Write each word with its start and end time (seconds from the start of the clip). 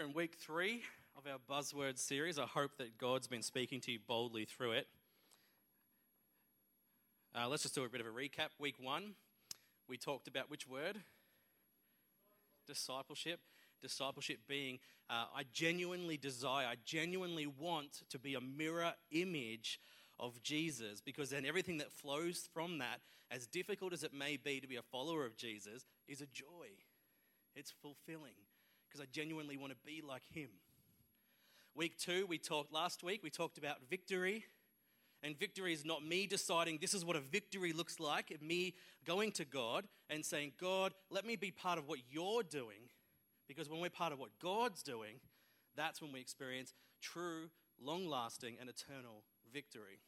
We're 0.00 0.06
in 0.06 0.12
week 0.14 0.36
three 0.40 0.80
of 1.14 1.24
our 1.26 1.38
buzzword 1.46 1.98
series. 1.98 2.38
I 2.38 2.46
hope 2.46 2.78
that 2.78 2.96
God's 2.96 3.26
been 3.26 3.42
speaking 3.42 3.82
to 3.82 3.92
you 3.92 3.98
boldly 4.06 4.46
through 4.46 4.72
it. 4.72 4.86
Uh, 7.34 7.46
let's 7.48 7.64
just 7.64 7.74
do 7.74 7.84
a 7.84 7.88
bit 7.90 8.00
of 8.00 8.06
a 8.06 8.10
recap. 8.10 8.48
Week 8.58 8.76
one, 8.80 9.12
we 9.90 9.98
talked 9.98 10.26
about 10.26 10.48
which 10.48 10.66
word? 10.66 10.96
Discipleship. 12.66 13.40
Discipleship 13.82 14.38
being, 14.48 14.78
uh, 15.10 15.24
I 15.36 15.42
genuinely 15.52 16.16
desire, 16.16 16.66
I 16.66 16.76
genuinely 16.86 17.46
want 17.46 18.00
to 18.08 18.18
be 18.18 18.36
a 18.36 18.40
mirror 18.40 18.94
image 19.10 19.80
of 20.18 20.42
Jesus 20.42 21.02
because 21.02 21.28
then 21.28 21.44
everything 21.44 21.76
that 21.76 21.92
flows 21.92 22.48
from 22.54 22.78
that, 22.78 23.00
as 23.30 23.46
difficult 23.46 23.92
as 23.92 24.02
it 24.02 24.14
may 24.14 24.38
be 24.38 24.60
to 24.60 24.66
be 24.66 24.76
a 24.76 24.82
follower 24.82 25.26
of 25.26 25.36
Jesus, 25.36 25.84
is 26.08 26.22
a 26.22 26.26
joy. 26.26 26.68
It's 27.54 27.74
fulfilling 27.82 28.36
because 28.90 29.00
I 29.00 29.08
genuinely 29.12 29.56
want 29.56 29.72
to 29.72 29.78
be 29.86 30.02
like 30.06 30.22
him. 30.34 30.48
Week 31.76 31.96
two, 31.96 32.26
we 32.26 32.38
talked 32.38 32.72
last 32.72 33.04
week, 33.04 33.22
we 33.22 33.30
talked 33.30 33.56
about 33.56 33.76
victory. 33.88 34.44
And 35.22 35.38
victory 35.38 35.74
is 35.74 35.84
not 35.84 36.02
me 36.02 36.26
deciding 36.26 36.78
this 36.80 36.94
is 36.94 37.04
what 37.04 37.14
a 37.14 37.20
victory 37.20 37.74
looks 37.74 38.00
like, 38.00 38.34
me 38.40 38.74
going 39.04 39.32
to 39.32 39.44
God 39.44 39.86
and 40.08 40.24
saying, 40.24 40.52
God, 40.58 40.94
let 41.10 41.26
me 41.26 41.36
be 41.36 41.50
part 41.50 41.78
of 41.78 41.86
what 41.86 41.98
you're 42.10 42.42
doing. 42.42 42.88
Because 43.46 43.68
when 43.68 43.80
we're 43.80 43.90
part 43.90 44.14
of 44.14 44.18
what 44.18 44.30
God's 44.42 44.82
doing, 44.82 45.16
that's 45.76 46.00
when 46.00 46.10
we 46.10 46.20
experience 46.20 46.72
true, 47.02 47.50
long 47.82 48.08
lasting, 48.08 48.56
and 48.60 48.70
eternal 48.70 49.22
victory. 49.52 50.00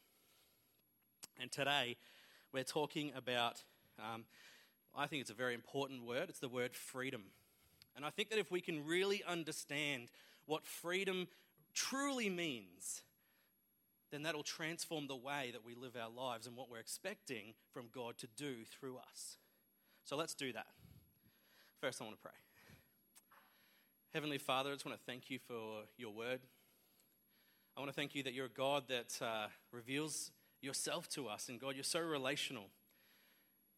And 1.38 1.52
today, 1.52 1.96
we're 2.52 2.64
talking 2.64 3.12
about, 3.14 3.62
um, 3.98 4.24
I 4.96 5.06
think 5.06 5.20
it's 5.20 5.30
a 5.30 5.34
very 5.34 5.54
important 5.54 6.06
word, 6.06 6.30
it's 6.30 6.38
the 6.38 6.48
word 6.48 6.74
freedom. 6.74 7.24
And 7.96 8.04
I 8.04 8.10
think 8.10 8.30
that 8.30 8.38
if 8.38 8.50
we 8.50 8.60
can 8.60 8.86
really 8.86 9.22
understand 9.26 10.08
what 10.46 10.66
freedom 10.66 11.28
truly 11.74 12.28
means, 12.28 13.02
then 14.10 14.22
that'll 14.22 14.42
transform 14.42 15.06
the 15.06 15.16
way 15.16 15.50
that 15.52 15.64
we 15.64 15.74
live 15.74 15.96
our 15.96 16.10
lives 16.10 16.46
and 16.46 16.56
what 16.56 16.70
we're 16.70 16.78
expecting 16.78 17.54
from 17.72 17.86
God 17.94 18.18
to 18.18 18.26
do 18.36 18.64
through 18.64 18.98
us. 18.98 19.38
So 20.04 20.16
let's 20.16 20.34
do 20.34 20.52
that. 20.52 20.66
First, 21.80 22.00
I 22.00 22.04
want 22.04 22.16
to 22.16 22.22
pray. 22.22 22.32
Heavenly 24.12 24.38
Father, 24.38 24.70
I 24.70 24.74
just 24.74 24.84
want 24.84 24.98
to 24.98 25.04
thank 25.04 25.30
you 25.30 25.38
for 25.38 25.84
your 25.96 26.12
word. 26.12 26.40
I 27.76 27.80
want 27.80 27.90
to 27.90 27.94
thank 27.94 28.14
you 28.14 28.22
that 28.24 28.34
you're 28.34 28.46
a 28.46 28.50
God 28.50 28.84
that 28.88 29.18
uh, 29.22 29.46
reveals 29.72 30.30
yourself 30.60 31.08
to 31.10 31.28
us. 31.28 31.48
And 31.48 31.58
God, 31.58 31.74
you're 31.74 31.82
so 31.82 32.00
relational. 32.00 32.66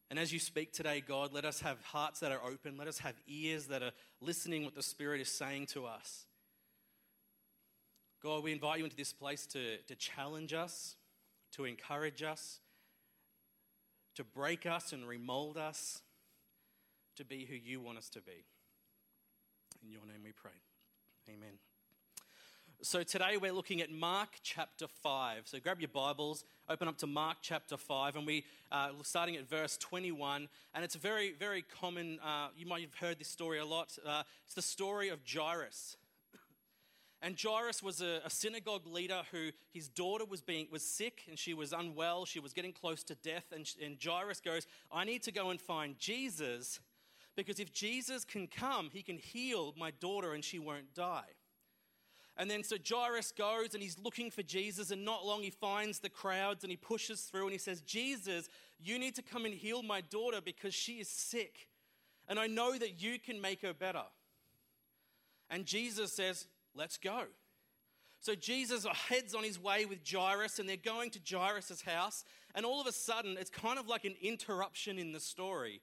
And 0.09 0.19
as 0.19 0.31
you 0.31 0.39
speak 0.39 0.71
today, 0.71 1.01
God, 1.05 1.33
let 1.33 1.45
us 1.45 1.61
have 1.61 1.81
hearts 1.81 2.19
that 2.19 2.31
are 2.31 2.41
open. 2.45 2.77
Let 2.77 2.87
us 2.87 2.99
have 2.99 3.15
ears 3.27 3.67
that 3.67 3.81
are 3.81 3.91
listening 4.21 4.63
what 4.63 4.75
the 4.75 4.83
Spirit 4.83 5.19
is 5.19 5.29
saying 5.29 5.67
to 5.67 5.85
us. 5.85 6.25
God, 8.21 8.43
we 8.43 8.51
invite 8.51 8.79
you 8.79 8.85
into 8.85 8.95
this 8.95 9.13
place 9.13 9.45
to, 9.47 9.77
to 9.77 9.95
challenge 9.95 10.53
us, 10.53 10.95
to 11.53 11.65
encourage 11.65 12.23
us, 12.23 12.59
to 14.15 14.23
break 14.23 14.65
us 14.65 14.93
and 14.93 15.07
remold 15.07 15.57
us 15.57 16.01
to 17.17 17.25
be 17.25 17.45
who 17.45 17.55
you 17.55 17.79
want 17.79 17.97
us 17.97 18.09
to 18.09 18.21
be. 18.21 18.45
In 19.83 19.91
your 19.91 20.05
name 20.05 20.21
we 20.23 20.31
pray. 20.31 20.51
Amen. 21.29 21.64
So 22.81 23.03
today 23.03 23.37
we're 23.37 23.53
looking 23.53 23.81
at 23.81 23.89
Mark 23.89 24.29
chapter 24.43 24.87
5. 24.87 25.43
So 25.45 25.59
grab 25.59 25.79
your 25.79 25.89
Bibles, 25.89 26.43
open 26.69 26.87
up 26.87 26.97
to 26.97 27.07
Mark 27.07 27.37
chapter 27.41 27.77
5, 27.77 28.17
and 28.17 28.27
we 28.27 28.43
are 28.71 28.89
uh, 28.89 29.03
starting 29.03 29.35
at 29.37 29.49
verse 29.49 29.77
21. 29.77 30.47
And 30.73 30.83
it's 30.83 30.95
a 30.95 30.99
very, 30.99 31.33
very 31.33 31.63
common, 31.63 32.19
uh, 32.23 32.49
you 32.55 32.65
might 32.65 32.81
have 32.81 32.93
heard 32.95 33.17
this 33.17 33.27
story 33.27 33.59
a 33.59 33.65
lot. 33.65 33.97
Uh, 34.05 34.23
it's 34.45 34.53
the 34.53 34.61
story 34.61 35.09
of 35.09 35.19
Jairus. 35.27 35.97
And 37.21 37.39
Jairus 37.41 37.81
was 37.81 38.01
a, 38.01 38.21
a, 38.25 38.29
synagogue 38.29 38.85
leader 38.85 39.21
who 39.31 39.49
his 39.71 39.87
daughter 39.87 40.25
was 40.25 40.41
being 40.41 40.67
was 40.71 40.83
sick 40.83 41.23
and 41.27 41.39
she 41.39 41.53
was 41.53 41.73
unwell. 41.73 42.25
She 42.25 42.39
was 42.39 42.53
getting 42.53 42.73
close 42.73 43.03
to 43.05 43.15
death. 43.15 43.45
And, 43.51 43.67
and 43.83 43.97
Jairus 44.03 44.41
goes, 44.41 44.67
I 44.91 45.05
need 45.05 45.23
to 45.23 45.31
go 45.31 45.49
and 45.49 45.59
find 45.59 45.97
Jesus 45.97 46.81
because 47.35 47.59
if 47.59 47.73
Jesus 47.73 48.25
can 48.25 48.47
come, 48.47 48.89
he 48.91 49.01
can 49.01 49.17
heal 49.17 49.73
my 49.77 49.91
daughter 49.91 50.33
and 50.33 50.43
she 50.43 50.59
won't 50.59 50.93
die. 50.93 51.34
And 52.37 52.51
then 52.51 52.63
so 52.63 52.75
Jairus 52.87 53.31
goes 53.31 53.73
and 53.73 53.81
he's 53.81 53.97
looking 53.97 54.29
for 54.29 54.43
Jesus, 54.43 54.91
and 54.91 55.05
not 55.05 55.25
long 55.25 55.41
he 55.41 55.49
finds 55.49 55.99
the 55.99 56.09
crowds 56.09 56.63
and 56.63 56.71
he 56.71 56.77
pushes 56.77 57.21
through 57.21 57.43
and 57.43 57.51
he 57.51 57.57
says, 57.57 57.81
Jesus, 57.81 58.49
you 58.79 58.99
need 58.99 59.15
to 59.15 59.21
come 59.21 59.45
and 59.45 59.53
heal 59.53 59.81
my 59.81 60.01
daughter 60.01 60.39
because 60.43 60.73
she 60.73 60.93
is 60.93 61.07
sick. 61.07 61.69
And 62.27 62.39
I 62.39 62.47
know 62.47 62.77
that 62.77 63.01
you 63.01 63.19
can 63.19 63.39
make 63.39 63.61
her 63.61 63.73
better. 63.73 64.03
And 65.49 65.65
Jesus 65.65 66.11
says, 66.11 66.47
Let's 66.73 66.97
go. 66.97 67.23
So 68.19 68.35
Jesus 68.35 68.85
heads 68.85 69.33
on 69.33 69.43
his 69.43 69.59
way 69.59 69.85
with 69.85 69.99
Jairus, 70.09 70.59
and 70.59 70.67
they're 70.67 70.77
going 70.77 71.11
to 71.11 71.19
Jairus' 71.29 71.81
house. 71.81 72.25
And 72.53 72.65
all 72.65 72.81
of 72.81 72.87
a 72.87 72.91
sudden, 72.91 73.37
it's 73.39 73.51
kind 73.51 73.77
of 73.77 73.87
like 73.87 74.03
an 74.03 74.15
interruption 74.21 74.97
in 74.97 75.11
the 75.11 75.19
story 75.19 75.81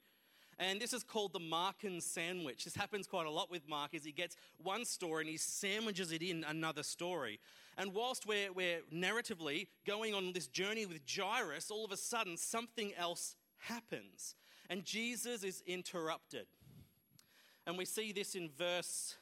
and 0.59 0.81
this 0.81 0.93
is 0.93 1.03
called 1.03 1.33
the 1.33 1.41
Markan 1.41 2.01
sandwich. 2.01 2.65
This 2.65 2.77
happens 2.77 3.07
quite 3.07 3.27
a 3.27 3.31
lot 3.31 3.51
with 3.51 3.69
Mark, 3.69 3.95
is 3.95 4.05
he 4.05 4.13
gets 4.13 4.37
one 4.63 4.85
story 4.85 5.23
and 5.23 5.31
he 5.31 5.37
sandwiches 5.37 6.13
it 6.13 6.23
in 6.23 6.45
another 6.45 6.83
story. 6.83 7.41
And 7.79 7.95
whilst 7.95 8.27
we're, 8.27 8.53
we're 8.53 8.81
narratively 8.95 9.69
going 9.87 10.15
on 10.15 10.33
this 10.33 10.47
journey 10.47 10.87
with 10.87 11.01
Jairus, 11.09 11.71
all 11.71 11.85
of 11.85 11.93
a 11.93 11.97
sudden 11.97 12.37
something 12.37 12.93
else 12.97 13.37
happens. 13.59 14.35
And 14.69 14.85
Jesus 14.85 15.43
is 15.43 15.63
interrupted. 15.67 16.47
And 17.67 17.79
we 17.79 17.85
see 17.85 18.13
this 18.13 18.35
in 18.35 18.51
verse 18.51 19.17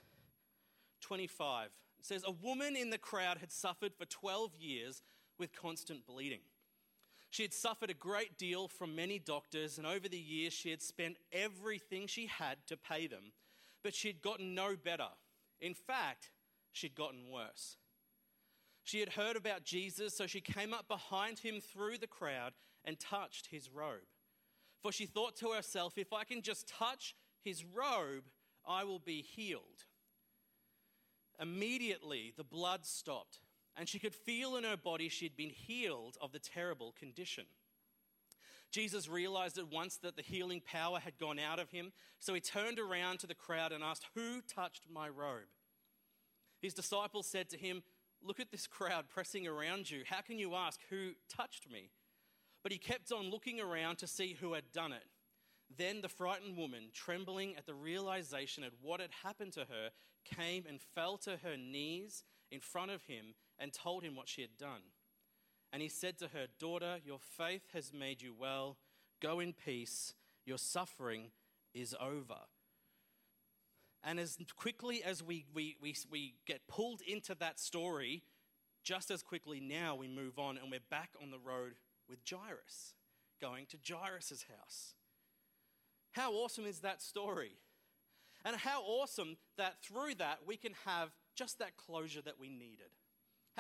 25. 1.01 1.71
It 1.99 2.07
says, 2.07 2.25
A 2.27 2.33
woman 2.33 2.77
in 2.77 2.91
the 2.91 2.99
crowd 2.99 3.39
had 3.39 3.53
suffered 3.53 3.95
for 3.95 4.07
12 4.07 4.57
years 4.57 5.03
with 5.39 5.53
constant 5.53 6.07
bleeding. 6.07 6.41
She 7.31 7.43
had 7.43 7.55
suffered 7.55 7.91
a 7.91 7.95
great 7.95 8.37
deal 8.37 8.67
from 8.67 8.97
many 8.97 9.21
doctors, 9.21 9.79
and 9.79 9.87
over 9.87 10.09
the 10.09 10.19
years, 10.19 10.53
she 10.53 10.71
had 10.71 10.83
spent 10.83 11.17
everything 11.33 12.07
she 12.07 12.27
had 12.27 12.59
to 12.67 12.77
pay 12.77 13.07
them. 13.07 13.33
But 13.83 13.95
she 13.95 14.09
had 14.09 14.21
gotten 14.21 14.55
no 14.55 14.75
better. 14.77 15.09
In 15.61 15.75
fact, 15.75 16.33
she'd 16.73 16.97
gotten 16.97 17.31
worse. 17.31 17.77
She 18.83 18.99
had 18.99 19.11
heard 19.11 19.37
about 19.37 19.65
Jesus, 19.65 20.17
so 20.17 20.27
she 20.27 20.41
came 20.41 20.75
up 20.75 20.89
behind 20.89 21.39
him 21.39 21.61
through 21.61 21.99
the 21.99 22.09
crowd 22.09 22.53
and 22.85 22.99
touched 22.99 23.47
his 23.47 23.71
robe. 23.71 24.09
For 24.83 24.91
she 24.91 25.07
thought 25.07 25.37
to 25.37 25.51
herself, 25.51 25.99
if 25.99 26.13
I 26.13 26.25
can 26.25 26.43
just 26.43 26.67
touch 26.67 27.15
his 27.45 27.65
robe, 27.65 28.25
I 28.67 28.83
will 28.83 28.99
be 28.99 29.23
healed. 29.23 29.85
Immediately, 31.39 32.35
the 32.37 32.45
blood 32.45 32.85
stopped 32.85 33.39
and 33.81 33.89
she 33.89 33.99
could 33.99 34.15
feel 34.15 34.57
in 34.57 34.65
her 34.65 34.77
body 34.77 35.09
she'd 35.09 35.39
been 35.39 35.49
healed 35.49 36.19
of 36.21 36.33
the 36.33 36.39
terrible 36.39 36.95
condition. 36.99 37.47
Jesus 38.71 39.09
realized 39.09 39.57
at 39.57 39.73
once 39.73 39.97
that 40.03 40.17
the 40.17 40.23
healing 40.23 40.61
power 40.61 41.01
had 41.01 41.19
gone 41.19 41.39
out 41.39 41.59
of 41.59 41.71
him, 41.71 41.91
so 42.19 42.35
he 42.35 42.41
turned 42.41 42.79
around 42.79 43.21
to 43.21 43.27
the 43.27 43.35
crowd 43.35 43.73
and 43.73 43.83
asked, 43.83 44.05
Who 44.15 44.43
touched 44.43 44.83
my 44.93 45.09
robe? 45.09 45.49
His 46.61 46.75
disciples 46.75 47.27
said 47.27 47.49
to 47.49 47.57
him, 47.57 47.83
Look 48.23 48.39
at 48.39 48.51
this 48.51 48.67
crowd 48.67 49.07
pressing 49.09 49.47
around 49.47 49.91
you. 49.91 50.03
How 50.05 50.21
can 50.21 50.39
you 50.39 50.55
ask, 50.55 50.79
Who 50.91 51.13
touched 51.35 51.71
me? 51.71 51.89
But 52.63 52.73
he 52.73 52.79
kept 52.79 53.11
on 53.11 53.31
looking 53.31 53.61
around 53.61 53.97
to 53.97 54.07
see 54.07 54.37
who 54.39 54.53
had 54.53 54.73
done 54.75 54.93
it. 54.93 55.07
Then 55.75 56.03
the 56.03 56.09
frightened 56.11 56.59
woman, 56.59 56.91
trembling 56.93 57.57
at 57.57 57.65
the 57.65 57.75
realization 57.75 58.63
of 58.63 58.75
what 58.83 59.01
had 59.01 59.13
happened 59.25 59.55
to 59.55 59.61
her, 59.61 59.89
came 60.23 60.67
and 60.69 60.83
fell 60.95 61.17
to 61.17 61.39
her 61.43 61.57
knees 61.57 62.25
in 62.51 62.61
front 62.61 62.91
of 62.91 63.05
him 63.05 63.35
and 63.61 63.73
told 63.73 64.03
him 64.03 64.17
what 64.17 64.29
she 64.29 64.41
had 64.41 64.57
done. 64.59 64.83
And 65.73 65.83
he 65.83 65.89
said 65.89 66.19
to 66.19 66.29
her, 66.29 66.47
Daughter, 66.59 66.97
your 67.05 67.21
faith 67.21 67.63
has 67.73 67.93
made 67.93 68.23
you 68.23 68.35
well. 68.37 68.79
Go 69.21 69.39
in 69.39 69.53
peace. 69.53 70.15
Your 70.45 70.59
suffering 70.59 71.31
is 71.75 71.95
over. 72.01 72.41
And 74.03 74.19
as 74.19 74.39
quickly 74.57 75.05
as 75.05 75.23
we, 75.23 75.45
we, 75.55 75.77
we, 75.81 75.95
we 76.11 76.35
get 76.47 76.67
pulled 76.67 77.03
into 77.07 77.35
that 77.37 77.61
story, 77.61 78.23
just 78.83 79.11
as 79.11 79.23
quickly 79.23 79.61
now 79.61 79.95
we 79.95 80.09
move 80.09 80.39
on 80.39 80.57
and 80.57 80.71
we're 80.71 80.81
back 80.91 81.11
on 81.23 81.31
the 81.31 81.39
road 81.39 81.75
with 82.09 82.21
Jairus, 82.29 82.95
going 83.41 83.67
to 83.67 83.77
Jairus' 83.87 84.47
house. 84.49 84.95
How 86.13 86.33
awesome 86.33 86.65
is 86.65 86.81
that 86.81 87.03
story? 87.03 87.53
And 88.45 88.57
how 88.57 88.83
awesome 88.83 89.37
that 89.59 89.83
through 89.83 90.15
that 90.17 90.41
we 90.47 90.57
can 90.57 90.73
have 90.87 91.11
just 91.37 91.59
that 91.59 91.77
closure 91.77 92.23
that 92.23 92.41
we 92.41 92.49
needed. 92.49 92.91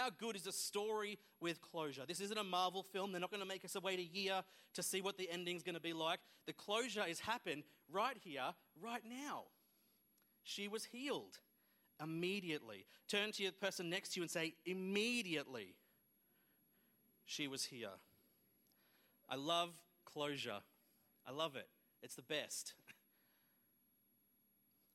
How 0.00 0.08
good 0.08 0.34
is 0.34 0.46
a 0.46 0.52
story 0.52 1.18
with 1.42 1.60
closure? 1.60 2.04
This 2.08 2.20
isn't 2.20 2.38
a 2.38 2.42
Marvel 2.42 2.82
film. 2.82 3.12
They're 3.12 3.20
not 3.20 3.30
going 3.30 3.42
to 3.42 3.46
make 3.46 3.66
us 3.66 3.76
wait 3.82 3.98
a 3.98 4.02
year 4.02 4.42
to 4.72 4.82
see 4.82 5.02
what 5.02 5.18
the 5.18 5.28
ending's 5.30 5.62
going 5.62 5.74
to 5.74 5.80
be 5.80 5.92
like. 5.92 6.20
The 6.46 6.54
closure 6.54 7.02
has 7.02 7.20
happened 7.20 7.64
right 7.92 8.16
here, 8.24 8.54
right 8.80 9.02
now. 9.06 9.42
She 10.42 10.68
was 10.68 10.86
healed 10.86 11.38
immediately. 12.02 12.86
Turn 13.08 13.30
to 13.32 13.42
your 13.42 13.52
person 13.52 13.90
next 13.90 14.14
to 14.14 14.20
you 14.20 14.22
and 14.22 14.30
say, 14.30 14.54
immediately, 14.64 15.74
she 17.26 17.46
was 17.46 17.66
here. 17.66 17.98
I 19.28 19.36
love 19.36 19.74
closure. 20.06 20.60
I 21.26 21.32
love 21.32 21.56
it. 21.56 21.68
It's 22.02 22.14
the 22.14 22.22
best. 22.22 22.72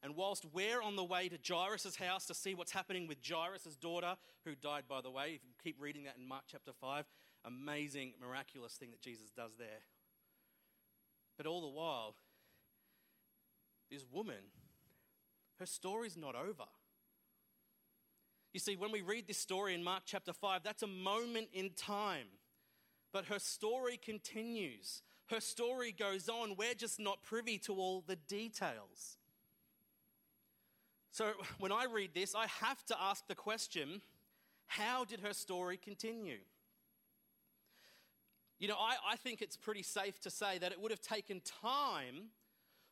And 0.06 0.16
whilst 0.16 0.46
we're 0.54 0.84
on 0.84 0.96
the 0.96 1.04
way 1.04 1.30
to 1.30 1.40
Jairus' 1.44 1.96
house 1.96 2.28
to 2.28 2.36
see 2.36 2.54
what's 2.54 2.72
happening 2.72 3.08
with 3.08 3.18
Jairus' 3.28 3.76
daughter, 3.76 4.18
who 4.46 4.54
died, 4.54 4.84
by 4.88 5.02
the 5.02 5.10
way, 5.10 5.30
if 5.30 5.44
you 5.44 5.56
keep 5.64 5.82
reading 5.82 6.04
that 6.04 6.16
in 6.16 6.28
Mark 6.28 6.44
chapter 6.46 6.74
5, 6.80 7.06
amazing, 7.44 8.14
miraculous 8.22 8.74
thing 8.74 8.92
that 8.92 9.02
Jesus 9.02 9.32
does 9.36 9.56
there. 9.58 9.82
But 11.38 11.48
all 11.48 11.60
the 11.60 11.70
while, 11.70 12.14
this 13.90 14.06
woman, 14.12 14.52
her 15.58 15.66
story's 15.66 16.16
not 16.16 16.36
over. 16.36 16.70
You 18.54 18.60
see, 18.60 18.76
when 18.76 18.92
we 18.92 19.02
read 19.02 19.28
this 19.28 19.40
story 19.40 19.74
in 19.74 19.84
Mark 19.84 20.04
chapter 20.06 20.34
5, 20.34 20.62
that's 20.64 20.84
a 20.84 20.88
moment 20.88 21.48
in 21.52 21.72
time. 21.72 22.28
But 23.12 23.26
her 23.26 23.40
story 23.40 23.98
continues. 23.98 25.02
Her 25.32 25.40
story 25.40 25.92
goes 25.92 26.30
on. 26.30 26.58
We're 26.58 26.76
just 26.76 27.00
not 27.00 27.24
privy 27.24 27.58
to 27.58 27.74
all 27.74 28.04
the 28.06 28.18
details. 28.18 29.18
So 31.16 31.32
when 31.60 31.72
I 31.72 31.86
read 31.86 32.12
this, 32.14 32.36
I 32.36 32.48
have 32.48 32.86
to 32.88 33.02
ask 33.02 33.26
the 33.28 33.36
question 33.36 34.02
how 34.68 35.06
did 35.06 35.22
her 35.22 35.34
story 35.34 35.78
continue? 35.78 36.40
You 38.60 38.68
know, 38.68 38.76
I, 38.76 38.96
I 39.14 39.16
think 39.16 39.42
it's 39.42 39.56
pretty 39.56 39.84
safe 39.84 40.20
to 40.22 40.30
say 40.30 40.58
that 40.58 40.72
it 40.72 40.82
would 40.82 40.92
have 40.92 41.02
taken 41.02 41.42
time 41.62 42.32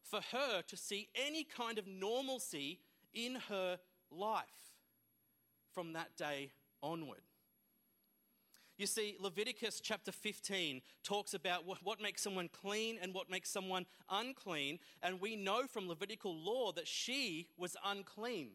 for 0.03 0.21
her 0.31 0.61
to 0.61 0.77
see 0.77 1.09
any 1.15 1.43
kind 1.43 1.77
of 1.77 1.87
normalcy 1.87 2.79
in 3.13 3.35
her 3.49 3.79
life 4.11 4.43
from 5.73 5.93
that 5.93 6.15
day 6.15 6.51
onward. 6.81 7.21
You 8.77 8.87
see, 8.87 9.15
Leviticus 9.19 9.79
chapter 9.79 10.11
15 10.11 10.81
talks 11.03 11.33
about 11.33 11.65
what, 11.65 12.01
makes 12.01 12.23
someone 12.23 12.49
clean 12.49 12.97
and 13.01 13.13
what 13.13 13.29
makes 13.29 13.49
someone 13.49 13.85
unclean. 14.09 14.79
And 15.03 15.21
we 15.21 15.35
know 15.35 15.67
from 15.67 15.87
Levitical 15.87 16.35
law 16.35 16.71
that 16.71 16.87
she 16.87 17.47
was 17.55 17.75
unclean. 17.85 18.49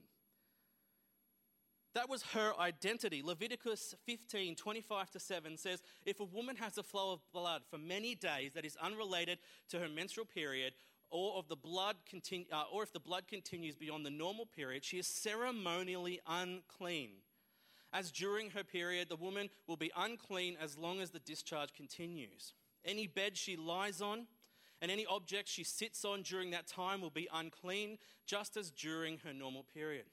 That 1.94 2.08
was 2.08 2.22
her 2.34 2.52
identity. 2.58 3.22
Leviticus 3.24 3.94
15, 4.06 4.56
25 4.56 5.10
to 5.12 5.20
7 5.20 5.56
says 5.56 5.82
If 6.04 6.20
a 6.20 6.24
woman 6.24 6.56
has 6.56 6.78
a 6.78 6.82
flow 6.82 7.12
of 7.12 7.20
blood 7.32 7.62
for 7.70 7.78
many 7.78 8.14
days 8.14 8.52
that 8.54 8.64
is 8.64 8.76
unrelated 8.76 9.38
to 9.70 9.78
her 9.78 9.88
menstrual 9.88 10.26
period, 10.26 10.74
or, 11.10 11.38
of 11.38 11.48
the 11.48 11.56
blood 11.56 11.96
continu- 12.12 12.52
uh, 12.52 12.64
or 12.72 12.82
if 12.82 12.92
the 12.92 13.00
blood 13.00 13.26
continues 13.28 13.74
beyond 13.74 14.04
the 14.04 14.10
normal 14.10 14.44
period, 14.44 14.84
she 14.84 14.98
is 14.98 15.06
ceremonially 15.06 16.20
unclean. 16.26 17.12
As 17.92 18.10
during 18.10 18.50
her 18.50 18.64
period, 18.64 19.08
the 19.08 19.16
woman 19.16 19.48
will 19.66 19.76
be 19.76 19.90
unclean 19.96 20.56
as 20.60 20.76
long 20.76 21.00
as 21.00 21.10
the 21.10 21.20
discharge 21.20 21.72
continues. 21.72 22.52
Any 22.84 23.06
bed 23.06 23.36
she 23.36 23.56
lies 23.56 24.00
on 24.00 24.26
and 24.80 24.90
any 24.90 25.06
object 25.06 25.48
she 25.48 25.64
sits 25.64 26.04
on 26.04 26.22
during 26.22 26.50
that 26.50 26.66
time 26.66 27.00
will 27.00 27.10
be 27.10 27.28
unclean, 27.32 27.98
just 28.26 28.56
as 28.56 28.70
during 28.70 29.18
her 29.18 29.32
normal 29.32 29.64
period. 29.64 30.04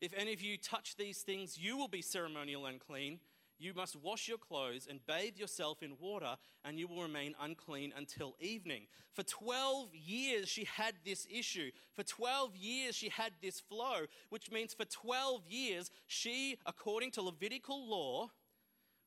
If 0.00 0.12
any 0.16 0.32
of 0.32 0.40
you 0.40 0.56
touch 0.56 0.96
these 0.96 1.18
things, 1.18 1.58
you 1.58 1.76
will 1.76 1.88
be 1.88 2.02
ceremonial 2.02 2.66
unclean. 2.66 3.20
You 3.60 3.74
must 3.74 3.94
wash 3.94 4.26
your 4.26 4.38
clothes 4.38 4.86
and 4.88 5.06
bathe 5.06 5.36
yourself 5.36 5.82
in 5.82 5.98
water, 6.00 6.36
and 6.64 6.78
you 6.78 6.88
will 6.88 7.02
remain 7.02 7.34
unclean 7.38 7.92
until 7.94 8.34
evening. 8.40 8.86
For 9.12 9.22
12 9.22 9.94
years, 9.94 10.48
she 10.48 10.64
had 10.64 10.94
this 11.04 11.26
issue. 11.30 11.70
For 11.94 12.02
12 12.02 12.56
years, 12.56 12.94
she 12.94 13.10
had 13.10 13.32
this 13.42 13.60
flow, 13.60 14.06
which 14.30 14.50
means 14.50 14.72
for 14.72 14.86
12 14.86 15.46
years, 15.46 15.90
she, 16.06 16.56
according 16.64 17.10
to 17.12 17.22
Levitical 17.22 17.86
law, 17.86 18.30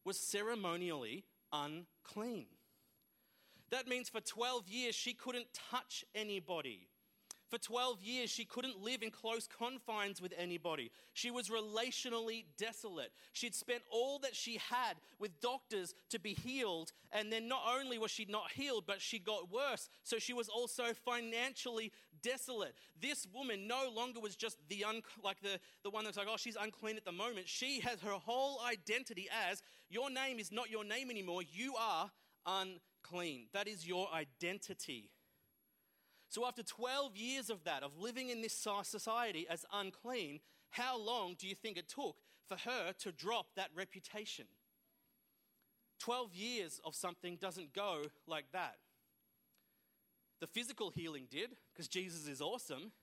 was 0.06 0.20
ceremonially 0.20 1.24
unclean. 1.52 2.46
That 3.72 3.88
means 3.88 4.08
for 4.08 4.22
12 4.22 4.70
years, 4.70 4.94
she 4.94 5.14
couldn't 5.14 5.48
touch 5.72 6.06
anybody. 6.14 6.90
For 7.54 7.60
12 7.60 8.02
years, 8.02 8.32
she 8.32 8.46
couldn't 8.46 8.82
live 8.82 9.04
in 9.04 9.12
close 9.12 9.48
confines 9.48 10.20
with 10.20 10.34
anybody. 10.40 10.90
She 11.14 11.30
was 11.30 11.50
relationally 11.50 12.46
desolate. 12.58 13.12
She'd 13.32 13.54
spent 13.54 13.84
all 13.92 14.18
that 14.24 14.36
she 14.36 14.60
had 14.72 14.96
with 15.20 15.40
doctors 15.40 15.94
to 16.10 16.20
be 16.20 16.34
healed, 16.34 16.94
and 17.12 17.32
then 17.32 17.48
not 17.48 17.62
only 17.80 18.00
was 18.00 18.10
she 18.10 18.26
not 18.26 18.52
healed, 18.54 18.86
but 18.88 19.02
she 19.02 19.20
got 19.20 19.52
worse. 19.52 19.88
So 20.02 20.18
she 20.18 20.34
was 20.34 20.50
also 20.50 20.96
financially 21.06 21.92
desolate. 22.24 22.74
This 23.00 23.28
woman 23.32 23.68
no 23.68 23.88
longer 23.96 24.20
was 24.20 24.36
just 24.36 24.58
the 24.68 24.84
un- 24.86 25.04
like 25.24 25.40
the, 25.44 25.60
the 25.84 25.92
one 25.92 26.06
that's 26.06 26.18
like, 26.18 26.26
oh, 26.28 26.38
she's 26.38 26.58
unclean 26.60 26.98
at 26.98 27.06
the 27.06 27.12
moment. 27.12 27.48
She 27.48 27.82
has 27.82 28.02
her 28.02 28.14
whole 28.14 28.62
identity 28.68 29.28
as 29.48 29.62
your 29.92 30.10
name 30.10 30.40
is 30.40 30.52
not 30.52 30.72
your 30.72 30.84
name 30.84 31.12
anymore. 31.12 31.44
You 31.44 31.76
are 31.76 32.10
unclean. 32.48 33.46
That 33.54 33.68
is 33.68 33.86
your 33.88 34.08
identity. 34.12 35.12
So, 36.34 36.48
after 36.48 36.64
12 36.64 37.16
years 37.16 37.52
of 37.52 37.64
that, 37.66 37.84
of 37.84 37.92
living 38.00 38.32
in 38.32 38.42
this 38.42 38.68
society 38.82 39.46
as 39.48 39.68
unclean, 39.72 40.40
how 40.72 40.98
long 40.98 41.36
do 41.38 41.48
you 41.48 41.54
think 41.54 41.78
it 41.78 41.88
took 41.88 42.16
for 42.48 42.58
her 42.58 42.92
to 43.02 43.12
drop 43.12 43.50
that 43.56 43.70
reputation? 43.76 44.46
12 46.00 46.34
years 46.34 46.82
of 46.84 46.96
something 46.96 47.36
doesn't 47.36 47.72
go 47.72 48.02
like 48.26 48.46
that. 48.52 48.78
The 50.42 50.48
physical 50.48 50.90
healing 50.90 51.28
did, 51.30 51.52
because 51.72 51.88
Jesus 51.88 52.28
is 52.28 52.42
awesome, 52.42 52.94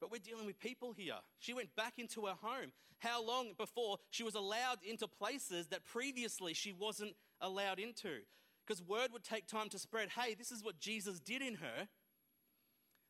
but 0.00 0.10
we're 0.10 0.18
dealing 0.18 0.46
with 0.46 0.58
people 0.58 0.90
here. 0.90 1.20
She 1.38 1.54
went 1.54 1.76
back 1.76 2.00
into 2.00 2.26
her 2.26 2.34
home. 2.42 2.72
How 2.98 3.24
long 3.24 3.52
before 3.56 3.98
she 4.10 4.24
was 4.24 4.34
allowed 4.34 4.78
into 4.82 5.06
places 5.06 5.68
that 5.68 5.84
previously 5.84 6.54
she 6.54 6.72
wasn't 6.72 7.14
allowed 7.40 7.78
into? 7.78 8.22
Because 8.66 8.82
word 8.82 9.12
would 9.12 9.22
take 9.22 9.46
time 9.46 9.68
to 9.68 9.78
spread 9.78 10.08
hey, 10.08 10.34
this 10.34 10.50
is 10.50 10.64
what 10.64 10.80
Jesus 10.80 11.20
did 11.20 11.42
in 11.42 11.54
her. 11.54 11.86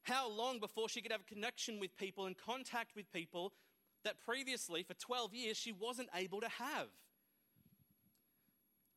How 0.02 0.30
long 0.30 0.58
before 0.58 0.88
she 0.88 1.02
could 1.02 1.12
have 1.12 1.20
a 1.20 1.34
connection 1.34 1.78
with 1.78 1.96
people 1.96 2.26
and 2.26 2.36
contact 2.36 2.96
with 2.96 3.12
people 3.12 3.52
that 4.04 4.18
previously, 4.18 4.82
for 4.82 4.94
12 4.94 5.34
years, 5.34 5.56
she 5.56 5.72
wasn't 5.72 6.08
able 6.14 6.40
to 6.40 6.48
have? 6.48 6.88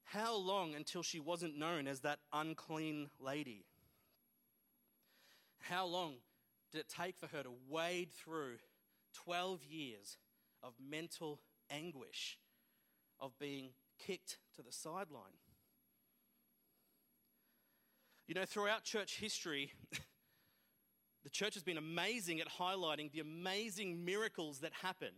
How 0.06 0.36
long 0.36 0.76
until 0.76 1.04
she 1.04 1.20
wasn't 1.20 1.58
known 1.58 1.88
as 1.88 2.02
that 2.02 2.20
unclean 2.32 3.10
lady? 3.20 3.66
How 5.60 5.86
long 5.86 6.16
did 6.72 6.80
it 6.80 6.88
take 6.90 7.18
for 7.18 7.28
her 7.28 7.44
to 7.44 7.52
wade 7.70 8.12
through 8.12 8.58
12 9.14 9.64
years 9.64 10.18
of 10.62 10.74
mental 10.80 11.40
anguish, 11.70 12.38
of 13.20 13.38
being 13.40 13.70
kicked 13.98 14.38
to 14.56 14.62
the 14.62 14.72
sideline? 14.72 15.40
You 18.28 18.36
know, 18.36 18.46
throughout 18.46 18.84
church 18.84 19.18
history, 19.20 19.72
the 21.24 21.30
church 21.30 21.54
has 21.54 21.64
been 21.64 21.78
amazing 21.78 22.42
at 22.42 22.48
highlighting 22.48 23.12
the 23.12 23.22
amazing 23.22 24.04
miracles 24.04 24.60
that 24.60 24.74
happen. 24.74 25.12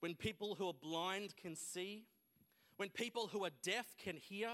When 0.00 0.14
people 0.14 0.56
who 0.56 0.68
are 0.68 0.74
blind 0.74 1.34
can 1.36 1.54
see, 1.54 2.04
when 2.76 2.90
people 2.90 3.28
who 3.28 3.44
are 3.44 3.50
deaf 3.62 3.86
can 3.98 4.16
hear, 4.16 4.50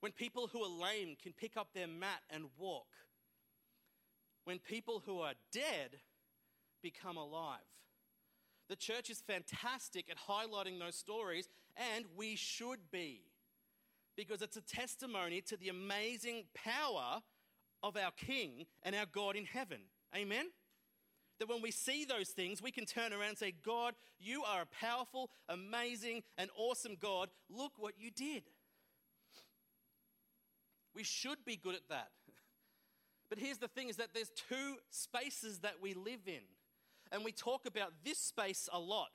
when 0.00 0.12
people 0.12 0.48
who 0.48 0.62
are 0.62 0.68
lame 0.68 1.16
can 1.20 1.32
pick 1.32 1.56
up 1.56 1.68
their 1.74 1.88
mat 1.88 2.20
and 2.30 2.44
walk, 2.58 2.86
when 4.44 4.58
people 4.58 5.02
who 5.04 5.20
are 5.20 5.34
dead 5.52 5.96
become 6.82 7.16
alive. 7.16 7.58
The 8.68 8.76
church 8.76 9.10
is 9.10 9.20
fantastic 9.20 10.06
at 10.08 10.16
highlighting 10.16 10.78
those 10.78 10.94
stories, 10.94 11.48
and 11.76 12.04
we 12.16 12.36
should 12.36 12.90
be, 12.90 13.22
because 14.16 14.42
it's 14.42 14.56
a 14.56 14.62
testimony 14.62 15.40
to 15.42 15.56
the 15.56 15.68
amazing 15.68 16.44
power 16.54 17.20
of 17.82 17.96
our 17.96 18.12
King 18.12 18.66
and 18.82 18.94
our 18.94 19.06
God 19.06 19.36
in 19.36 19.44
heaven. 19.44 19.80
Amen? 20.14 20.46
That 21.38 21.48
when 21.48 21.62
we 21.62 21.70
see 21.70 22.04
those 22.04 22.28
things, 22.28 22.60
we 22.62 22.70
can 22.70 22.84
turn 22.84 23.12
around 23.12 23.30
and 23.30 23.38
say, 23.38 23.54
God, 23.64 23.94
you 24.18 24.42
are 24.44 24.62
a 24.62 24.66
powerful, 24.66 25.30
amazing, 25.48 26.22
and 26.36 26.50
awesome 26.56 26.96
God. 27.00 27.30
Look 27.48 27.72
what 27.78 27.94
you 27.98 28.10
did. 28.10 28.42
We 30.94 31.04
should 31.04 31.44
be 31.44 31.56
good 31.56 31.74
at 31.74 31.88
that. 31.88 32.10
But 33.28 33.38
here's 33.38 33.58
the 33.58 33.68
thing 33.68 33.88
is 33.88 33.94
that 33.98 34.08
there's 34.12 34.32
two 34.48 34.74
spaces 34.90 35.60
that 35.60 35.74
we 35.80 35.94
live 35.94 36.26
in. 36.26 36.42
And 37.12 37.24
we 37.24 37.30
talk 37.30 37.64
about 37.64 37.92
this 38.04 38.18
space 38.18 38.68
a 38.72 38.80
lot. 38.80 39.10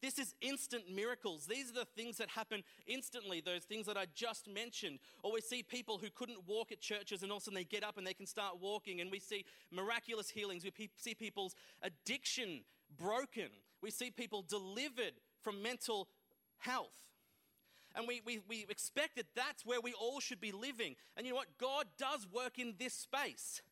This 0.00 0.18
is 0.18 0.34
instant 0.40 0.84
miracles. 0.94 1.46
These 1.46 1.70
are 1.70 1.74
the 1.74 1.86
things 1.96 2.18
that 2.18 2.28
happen 2.28 2.62
instantly, 2.86 3.40
those 3.40 3.64
things 3.64 3.86
that 3.86 3.96
I 3.96 4.06
just 4.14 4.48
mentioned. 4.48 5.00
Or 5.22 5.32
we 5.32 5.40
see 5.40 5.62
people 5.62 5.98
who 5.98 6.08
couldn't 6.10 6.46
walk 6.46 6.70
at 6.70 6.80
churches 6.80 7.22
and 7.22 7.32
all 7.32 7.38
of 7.38 7.42
a 7.42 7.44
sudden 7.44 7.56
they 7.56 7.64
get 7.64 7.82
up 7.82 7.98
and 7.98 8.06
they 8.06 8.14
can 8.14 8.26
start 8.26 8.60
walking. 8.60 9.00
And 9.00 9.10
we 9.10 9.18
see 9.18 9.44
miraculous 9.72 10.30
healings. 10.30 10.64
We 10.64 10.72
see 10.96 11.14
people's 11.14 11.54
addiction 11.82 12.60
broken. 12.96 13.48
We 13.82 13.90
see 13.90 14.10
people 14.10 14.42
delivered 14.42 15.14
from 15.42 15.62
mental 15.62 16.08
health. 16.58 16.94
And 17.96 18.06
we, 18.06 18.22
we, 18.24 18.40
we 18.48 18.66
expect 18.68 19.16
that 19.16 19.26
that's 19.34 19.64
where 19.64 19.80
we 19.80 19.92
all 19.94 20.20
should 20.20 20.40
be 20.40 20.52
living. 20.52 20.94
And 21.16 21.26
you 21.26 21.32
know 21.32 21.36
what? 21.38 21.58
God 21.58 21.86
does 21.98 22.26
work 22.32 22.58
in 22.58 22.74
this 22.78 22.94
space. 22.94 23.62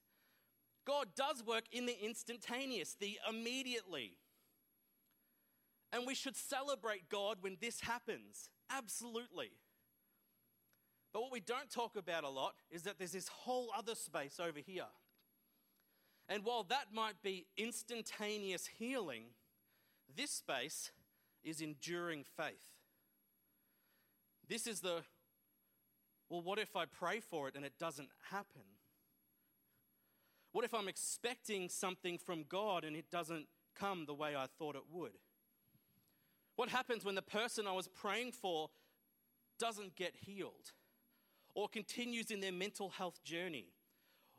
God 0.84 1.08
does 1.16 1.44
work 1.44 1.64
in 1.70 1.86
the 1.86 1.96
instantaneous, 2.04 2.96
the 2.98 3.18
immediately. 3.28 4.16
And 5.92 6.06
we 6.06 6.14
should 6.14 6.36
celebrate 6.36 7.08
God 7.08 7.38
when 7.40 7.56
this 7.60 7.80
happens. 7.80 8.50
Absolutely. 8.70 9.50
But 11.12 11.22
what 11.22 11.32
we 11.32 11.40
don't 11.40 11.70
talk 11.70 11.96
about 11.96 12.24
a 12.24 12.28
lot 12.28 12.54
is 12.70 12.82
that 12.82 12.98
there's 12.98 13.12
this 13.12 13.28
whole 13.28 13.68
other 13.76 13.94
space 13.94 14.38
over 14.38 14.58
here. 14.58 14.84
And 16.28 16.44
while 16.44 16.64
that 16.64 16.92
might 16.92 17.22
be 17.22 17.46
instantaneous 17.56 18.68
healing, 18.78 19.24
this 20.14 20.30
space 20.30 20.90
is 21.44 21.60
enduring 21.60 22.24
faith. 22.36 22.68
This 24.48 24.66
is 24.66 24.80
the, 24.80 25.02
well, 26.28 26.42
what 26.42 26.58
if 26.58 26.76
I 26.76 26.84
pray 26.84 27.20
for 27.20 27.48
it 27.48 27.54
and 27.54 27.64
it 27.64 27.78
doesn't 27.78 28.10
happen? 28.30 28.62
What 30.52 30.64
if 30.64 30.74
I'm 30.74 30.88
expecting 30.88 31.68
something 31.68 32.18
from 32.18 32.44
God 32.48 32.84
and 32.84 32.96
it 32.96 33.10
doesn't 33.10 33.46
come 33.78 34.06
the 34.06 34.14
way 34.14 34.34
I 34.34 34.46
thought 34.58 34.74
it 34.74 34.84
would? 34.90 35.12
What 36.56 36.68
happens 36.68 37.04
when 37.04 37.14
the 37.14 37.22
person 37.22 37.66
I 37.66 37.72
was 37.72 37.88
praying 37.88 38.32
for 38.32 38.70
doesn't 39.58 39.94
get 39.94 40.14
healed 40.16 40.72
or 41.54 41.68
continues 41.68 42.30
in 42.30 42.40
their 42.40 42.52
mental 42.52 42.90
health 42.90 43.22
journey? 43.24 43.68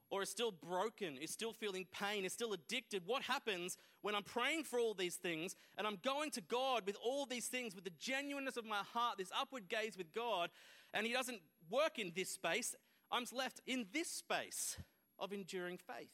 or 0.10 0.22
is 0.22 0.30
still 0.30 0.52
broken, 0.52 1.18
is 1.18 1.32
still 1.32 1.54
feeling 1.54 1.86
pain, 1.92 2.24
is 2.24 2.34
still 2.34 2.54
addicted, 2.54 3.04
what 3.06 3.22
happens 3.24 3.78
when 4.02 4.16
I'm 4.16 4.24
praying 4.24 4.64
for 4.64 4.80
all 4.80 4.94
these 4.94 5.16
things 5.16 5.56
and 5.78 5.86
I'm 5.86 5.98
going 6.04 6.32
to 6.32 6.42
God 6.42 6.84
with 6.86 6.96
all 7.04 7.26
these 7.26 7.48
things, 7.48 7.76
with 7.76 7.84
the 7.84 7.92
genuineness 8.00 8.58
of 8.58 8.66
my 8.66 8.82
heart, 8.94 9.18
this 9.18 9.32
upward 9.38 9.68
gaze 9.68 9.98
with 9.98 10.14
God, 10.14 10.50
and 10.94 11.06
He 11.06 11.14
doesn't 11.14 11.42
work 11.70 12.00
in 12.00 12.14
this 12.16 12.30
space? 12.30 12.76
I'm 13.12 13.26
left 13.34 13.62
in 13.66 13.86
this 13.94 14.10
space 14.10 14.78
of 15.20 15.34
enduring 15.34 15.78
faith. 15.78 16.12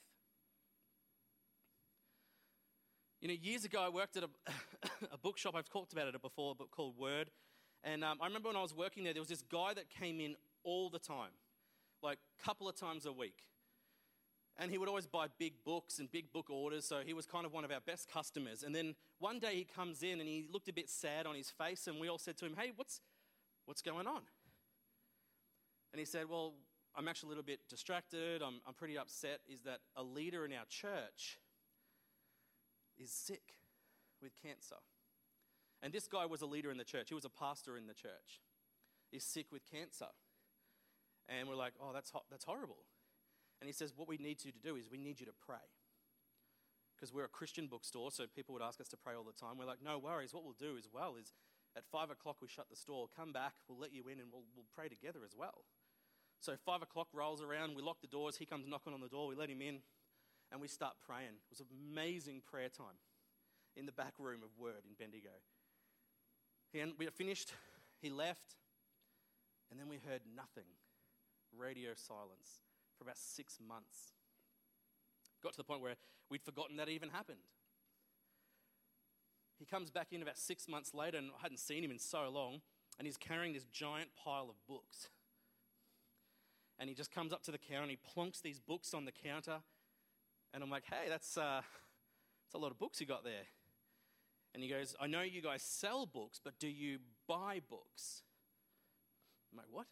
You 3.22 3.28
know, 3.30 3.36
years 3.42 3.64
ago, 3.64 3.82
I 3.82 3.90
worked 3.90 4.18
at 4.18 4.24
a, 4.24 4.30
a 5.12 5.18
bookshop. 5.18 5.56
I've 5.56 5.70
talked 5.70 5.94
about 5.94 6.08
it 6.08 6.22
before, 6.22 6.56
book 6.56 6.72
called 6.72 6.98
Word. 6.98 7.30
And 7.84 8.04
um, 8.04 8.18
I 8.22 8.28
remember 8.28 8.50
when 8.50 8.56
I 8.56 8.62
was 8.62 8.74
working 8.74 9.04
there, 9.04 9.14
there 9.14 9.22
was 9.22 9.30
this 9.30 9.42
guy 9.42 9.74
that 9.74 9.90
came 9.90 10.20
in 10.20 10.36
all 10.64 10.90
the 10.90 11.00
time, 11.00 11.32
like 12.02 12.18
a 12.40 12.44
couple 12.44 12.70
of 12.70 12.76
times 12.76 13.06
a 13.06 13.12
week. 13.12 13.48
And 14.58 14.72
he 14.72 14.78
would 14.78 14.88
always 14.88 15.08
buy 15.08 15.28
big 15.40 15.54
books 15.66 16.00
and 16.00 16.12
big 16.12 16.32
book 16.32 16.50
orders, 16.50 16.86
so 16.86 17.00
he 17.04 17.14
was 17.14 17.26
kind 17.26 17.46
of 17.46 17.54
one 17.54 17.66
of 17.66 17.72
our 17.72 17.82
best 17.86 18.08
customers. 18.12 18.64
And 18.64 18.74
then 18.74 18.96
one 19.20 19.40
day 19.40 19.56
he 19.56 19.64
comes 19.64 20.04
in 20.04 20.20
and 20.20 20.30
he 20.30 20.46
looked 20.52 20.70
a 20.70 20.74
bit 20.74 20.90
sad 20.90 21.26
on 21.26 21.36
his 21.36 21.50
face, 21.50 21.88
and 21.88 22.00
we 22.00 22.08
all 22.08 22.20
said 22.20 22.38
to 22.38 22.46
him, 22.46 22.56
Hey, 22.58 22.72
what's, 22.76 23.02
what's 23.66 23.82
going 23.82 24.06
on? 24.06 24.22
And 25.92 26.00
he 26.00 26.06
said, 26.06 26.30
Well, 26.30 26.54
I'm 26.96 27.08
actually 27.08 27.28
a 27.28 27.30
little 27.30 27.44
bit 27.44 27.62
distracted. 27.68 28.44
I'm, 28.44 28.62
I'm 28.68 28.76
pretty 28.76 28.98
upset. 28.98 29.40
Is 29.52 29.62
that 29.64 29.80
a 29.96 30.04
leader 30.04 30.46
in 30.46 30.54
our 30.54 30.66
church 30.70 31.40
is 33.00 33.12
sick 33.12 33.56
with 34.24 34.34
cancer? 34.42 34.82
And 35.84 35.92
this 35.92 36.08
guy 36.08 36.26
was 36.26 36.42
a 36.42 36.46
leader 36.46 36.72
in 36.72 36.78
the 36.78 36.84
church, 36.84 37.10
he 37.10 37.16
was 37.16 37.26
a 37.26 37.30
pastor 37.30 37.78
in 37.78 37.88
the 37.88 37.94
church. 37.94 38.42
He's 39.12 39.26
sick 39.26 39.52
with 39.52 39.70
cancer. 39.70 40.10
And 41.30 41.48
we're 41.48 41.56
like, 41.56 41.74
Oh, 41.80 41.92
that's, 41.94 42.10
ho- 42.10 42.26
that's 42.32 42.46
horrible. 42.46 42.86
And 43.62 43.68
he 43.68 43.74
says, 43.74 43.94
What 43.96 44.08
we 44.08 44.18
need 44.18 44.44
you 44.44 44.52
to 44.52 44.60
do 44.60 44.76
is 44.76 44.90
we 44.90 44.98
need 44.98 45.20
you 45.20 45.26
to 45.26 45.34
pray. 45.46 45.68
Because 46.96 47.14
we're 47.14 47.26
a 47.26 47.30
Christian 47.30 47.68
bookstore, 47.68 48.12
so 48.12 48.26
people 48.34 48.54
would 48.54 48.64
ask 48.64 48.80
us 48.80 48.88
to 48.90 48.98
pray 48.98 49.14
all 49.14 49.24
the 49.24 49.34
time. 49.34 49.58
We're 49.60 49.66
like, 49.66 49.84
No 49.84 50.00
worries. 50.00 50.34
What 50.34 50.44
we'll 50.44 50.58
do 50.58 50.78
as 50.78 50.88
well 50.92 51.16
is 51.20 51.34
at 51.76 51.84
five 51.92 52.10
o'clock 52.10 52.38
we 52.42 52.48
shut 52.48 52.70
the 52.70 52.76
store, 52.76 53.08
come 53.16 53.34
back, 53.34 53.54
we'll 53.68 53.80
let 53.80 53.94
you 53.94 54.08
in, 54.08 54.20
and 54.20 54.30
we'll, 54.32 54.46
we'll 54.56 54.70
pray 54.74 54.88
together 54.88 55.20
as 55.26 55.36
well. 55.38 55.66
So 56.40 56.56
five 56.66 56.82
o'clock 56.82 57.08
rolls 57.14 57.42
around, 57.42 57.76
we 57.76 57.82
lock 57.82 58.02
the 58.02 58.08
doors, 58.08 58.38
he 58.38 58.46
comes 58.46 58.68
knocking 58.68 58.94
on 58.94 59.02
the 59.02 59.08
door, 59.08 59.28
we 59.28 59.36
let 59.36 59.50
him 59.50 59.62
in, 59.62 59.80
and 60.52 60.62
we 60.62 60.68
start 60.68 60.94
praying. 61.06 61.40
It 61.40 61.50
was 61.50 61.62
an 61.62 61.68
amazing 61.72 62.42
prayer 62.50 62.70
time 62.70 63.00
in 63.76 63.86
the 63.86 63.92
back 63.92 64.14
room 64.20 64.42
of 64.44 64.50
Word 64.58 64.86
in 64.88 64.94
Bendigo. 64.98 65.30
We 66.74 67.06
finished, 67.08 67.54
he 68.02 68.10
left, 68.10 68.56
and 69.70 69.80
then 69.80 69.88
we 69.90 69.98
heard 69.98 70.22
nothing 70.36 70.70
radio 71.58 71.92
silence 71.96 72.62
for 72.98 73.04
about 73.04 73.18
six 73.18 73.60
months. 73.66 74.14
Got 75.42 75.54
to 75.54 75.58
the 75.58 75.64
point 75.64 75.82
where 75.82 75.96
we'd 76.30 76.42
forgotten 76.42 76.78
that 76.78 76.90
it 76.90 76.94
even 76.94 77.10
happened. 77.10 77.46
He 79.60 79.66
comes 79.66 79.92
back 79.92 80.08
in 80.12 80.22
about 80.22 80.38
six 80.38 80.68
months 80.68 80.94
later, 80.94 81.18
and 81.18 81.30
I 81.38 81.42
hadn't 81.42 81.60
seen 81.60 81.84
him 81.84 81.92
in 81.92 82.00
so 82.00 82.30
long, 82.30 82.62
and 82.98 83.06
he's 83.06 83.18
carrying 83.18 83.54
this 83.54 83.66
giant 83.66 84.10
pile 84.16 84.50
of 84.50 84.56
books. 84.68 85.10
And 86.80 86.90
he 86.90 86.96
just 86.96 87.12
comes 87.12 87.32
up 87.32 87.44
to 87.44 87.52
the 87.52 87.58
counter 87.58 87.84
and 87.84 87.92
he 87.92 87.98
plonks 87.98 88.42
these 88.42 88.60
books 88.60 88.94
on 88.94 89.06
the 89.06 89.12
counter. 89.12 89.60
And 90.54 90.64
I'm 90.64 90.70
like, 90.70 90.84
hey, 90.90 91.08
that's, 91.08 91.38
uh, 91.38 91.62
that's 92.46 92.56
a 92.56 92.58
lot 92.58 92.72
of 92.72 92.80
books 92.80 93.00
you 93.00 93.08
got 93.08 93.24
there. 93.24 93.46
And 94.54 94.62
he 94.62 94.70
goes, 94.70 94.96
I 95.00 95.08
know 95.08 95.22
you 95.22 95.42
guys 95.42 95.64
sell 95.64 96.06
books, 96.06 96.40
but 96.44 96.60
do 96.60 96.68
you 96.68 97.00
buy 97.28 97.60
books? 97.70 98.22
I'm 99.52 99.58
like, 99.58 99.68
what? 99.72 99.88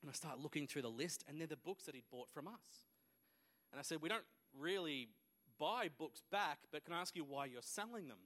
And 0.00 0.10
I 0.10 0.12
start 0.12 0.38
looking 0.38 0.66
through 0.66 0.82
the 0.82 0.88
list, 0.88 1.24
and 1.28 1.40
they're 1.40 1.46
the 1.46 1.56
books 1.56 1.84
that 1.84 1.94
he'd 1.94 2.08
bought 2.10 2.30
from 2.30 2.46
us. 2.46 2.86
And 3.72 3.78
I 3.78 3.82
said, 3.82 3.98
We 4.00 4.08
don't 4.08 4.24
really 4.58 5.08
buy 5.58 5.88
books 5.98 6.22
back, 6.30 6.58
but 6.72 6.84
can 6.84 6.94
I 6.94 7.00
ask 7.00 7.16
you 7.16 7.24
why 7.24 7.46
you're 7.46 7.62
selling 7.62 8.08
them? 8.08 8.18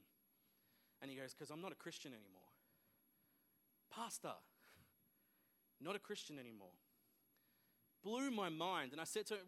And 1.00 1.10
he 1.10 1.16
goes, 1.16 1.34
Because 1.34 1.50
I'm 1.50 1.62
not 1.62 1.72
a 1.72 1.76
Christian 1.76 2.12
anymore. 2.12 2.42
Pastor, 3.94 4.34
not 5.80 5.96
a 5.96 5.98
Christian 5.98 6.38
anymore. 6.38 6.76
Blew 8.04 8.30
my 8.30 8.48
mind. 8.48 8.92
And 8.92 9.00
I 9.00 9.04
said 9.04 9.26
to 9.26 9.34
him, 9.34 9.46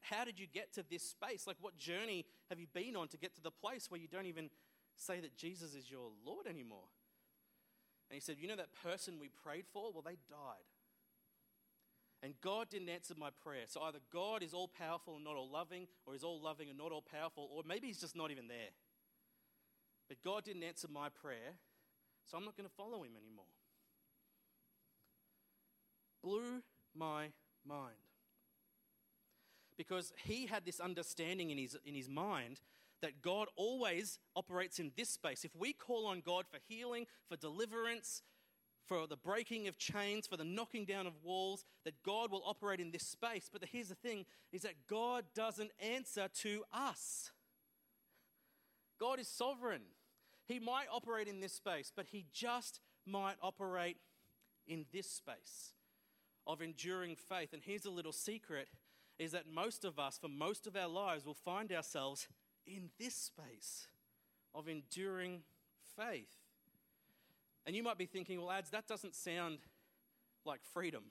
How 0.00 0.24
did 0.24 0.38
you 0.38 0.46
get 0.46 0.72
to 0.74 0.84
this 0.88 1.02
space? 1.02 1.46
Like, 1.46 1.56
what 1.60 1.76
journey 1.76 2.24
have 2.48 2.58
you 2.58 2.66
been 2.72 2.96
on 2.96 3.08
to 3.08 3.18
get 3.18 3.34
to 3.36 3.42
the 3.42 3.50
place 3.50 3.90
where 3.90 4.00
you 4.00 4.08
don't 4.08 4.26
even 4.26 4.50
say 4.96 5.20
that 5.20 5.36
Jesus 5.36 5.74
is 5.74 5.90
your 5.90 6.10
Lord 6.24 6.46
anymore? 6.46 6.88
And 8.10 8.14
he 8.14 8.20
said, 8.20 8.36
You 8.38 8.48
know 8.48 8.56
that 8.56 8.74
person 8.82 9.18
we 9.20 9.28
prayed 9.28 9.66
for? 9.72 9.92
Well, 9.92 10.02
they 10.02 10.16
died. 10.28 10.66
And 12.22 12.34
God 12.40 12.68
didn't 12.68 12.88
answer 12.88 13.14
my 13.16 13.30
prayer. 13.42 13.64
So 13.66 13.80
either 13.82 13.98
God 14.12 14.42
is 14.42 14.52
all 14.52 14.66
powerful 14.68 15.16
and 15.16 15.24
not 15.24 15.36
all 15.36 15.48
loving, 15.48 15.86
or 16.04 16.14
he's 16.14 16.24
all 16.24 16.40
loving 16.40 16.68
and 16.68 16.76
not 16.76 16.90
all 16.90 17.02
powerful, 17.02 17.48
or 17.52 17.62
maybe 17.66 17.86
he's 17.86 18.00
just 18.00 18.16
not 18.16 18.30
even 18.30 18.48
there. 18.48 18.74
But 20.08 20.22
God 20.24 20.44
didn't 20.44 20.64
answer 20.64 20.88
my 20.90 21.10
prayer, 21.10 21.54
so 22.26 22.36
I'm 22.36 22.44
not 22.44 22.56
going 22.56 22.68
to 22.68 22.74
follow 22.74 23.04
him 23.04 23.12
anymore. 23.16 23.44
Blew 26.22 26.62
my 26.94 27.28
mind. 27.64 28.07
Because 29.78 30.12
he 30.24 30.46
had 30.46 30.66
this 30.66 30.80
understanding 30.80 31.50
in 31.50 31.56
his, 31.56 31.78
in 31.86 31.94
his 31.94 32.08
mind 32.08 32.60
that 33.00 33.22
God 33.22 33.48
always 33.56 34.18
operates 34.36 34.78
in 34.78 34.90
this 34.96 35.08
space. 35.08 35.44
If 35.44 35.54
we 35.56 35.72
call 35.72 36.06
on 36.06 36.20
God 36.20 36.44
for 36.50 36.58
healing, 36.68 37.06
for 37.28 37.36
deliverance, 37.36 38.22
for 38.86 39.06
the 39.06 39.16
breaking 39.16 39.68
of 39.68 39.78
chains, 39.78 40.26
for 40.26 40.36
the 40.36 40.44
knocking 40.44 40.84
down 40.84 41.06
of 41.06 41.12
walls, 41.22 41.64
that 41.84 42.02
God 42.02 42.32
will 42.32 42.42
operate 42.44 42.80
in 42.80 42.90
this 42.90 43.06
space. 43.06 43.48
But 43.52 43.62
here's 43.70 43.88
the 43.88 43.94
thing 43.94 44.24
is 44.52 44.62
that 44.62 44.86
God 44.88 45.24
doesn't 45.34 45.70
answer 45.80 46.28
to 46.40 46.64
us. 46.72 47.30
God 48.98 49.20
is 49.20 49.28
sovereign. 49.28 49.82
He 50.46 50.58
might 50.58 50.86
operate 50.92 51.28
in 51.28 51.40
this 51.40 51.52
space, 51.52 51.92
but 51.94 52.06
he 52.06 52.24
just 52.32 52.80
might 53.06 53.36
operate 53.42 53.98
in 54.66 54.86
this 54.92 55.08
space 55.10 55.74
of 56.46 56.62
enduring 56.62 57.14
faith. 57.14 57.52
And 57.52 57.62
here's 57.62 57.84
a 57.84 57.90
little 57.90 58.12
secret 58.12 58.68
is 59.18 59.32
that 59.32 59.44
most 59.52 59.84
of 59.84 59.98
us, 59.98 60.18
for 60.18 60.28
most 60.28 60.66
of 60.66 60.76
our 60.76 60.88
lives, 60.88 61.26
will 61.26 61.34
find 61.34 61.72
ourselves 61.72 62.28
in 62.66 62.90
this 62.98 63.14
space 63.14 63.88
of 64.54 64.68
enduring 64.68 65.40
faith. 65.96 66.36
And 67.66 67.74
you 67.74 67.82
might 67.82 67.98
be 67.98 68.06
thinking, 68.06 68.38
well, 68.38 68.50
ads, 68.50 68.70
that 68.70 68.86
doesn't 68.86 69.14
sound 69.14 69.58
like 70.44 70.60
freedom. 70.72 71.04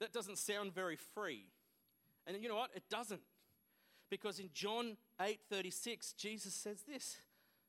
That 0.00 0.12
doesn't 0.12 0.38
sound 0.38 0.74
very 0.74 0.96
free. 0.96 1.46
And 2.26 2.36
you 2.42 2.48
know 2.48 2.56
what? 2.56 2.70
It 2.74 2.84
doesn't. 2.90 3.22
Because 4.10 4.38
in 4.38 4.50
John 4.52 4.96
8:36, 5.20 6.14
Jesus 6.16 6.54
says 6.54 6.82
this. 6.82 7.18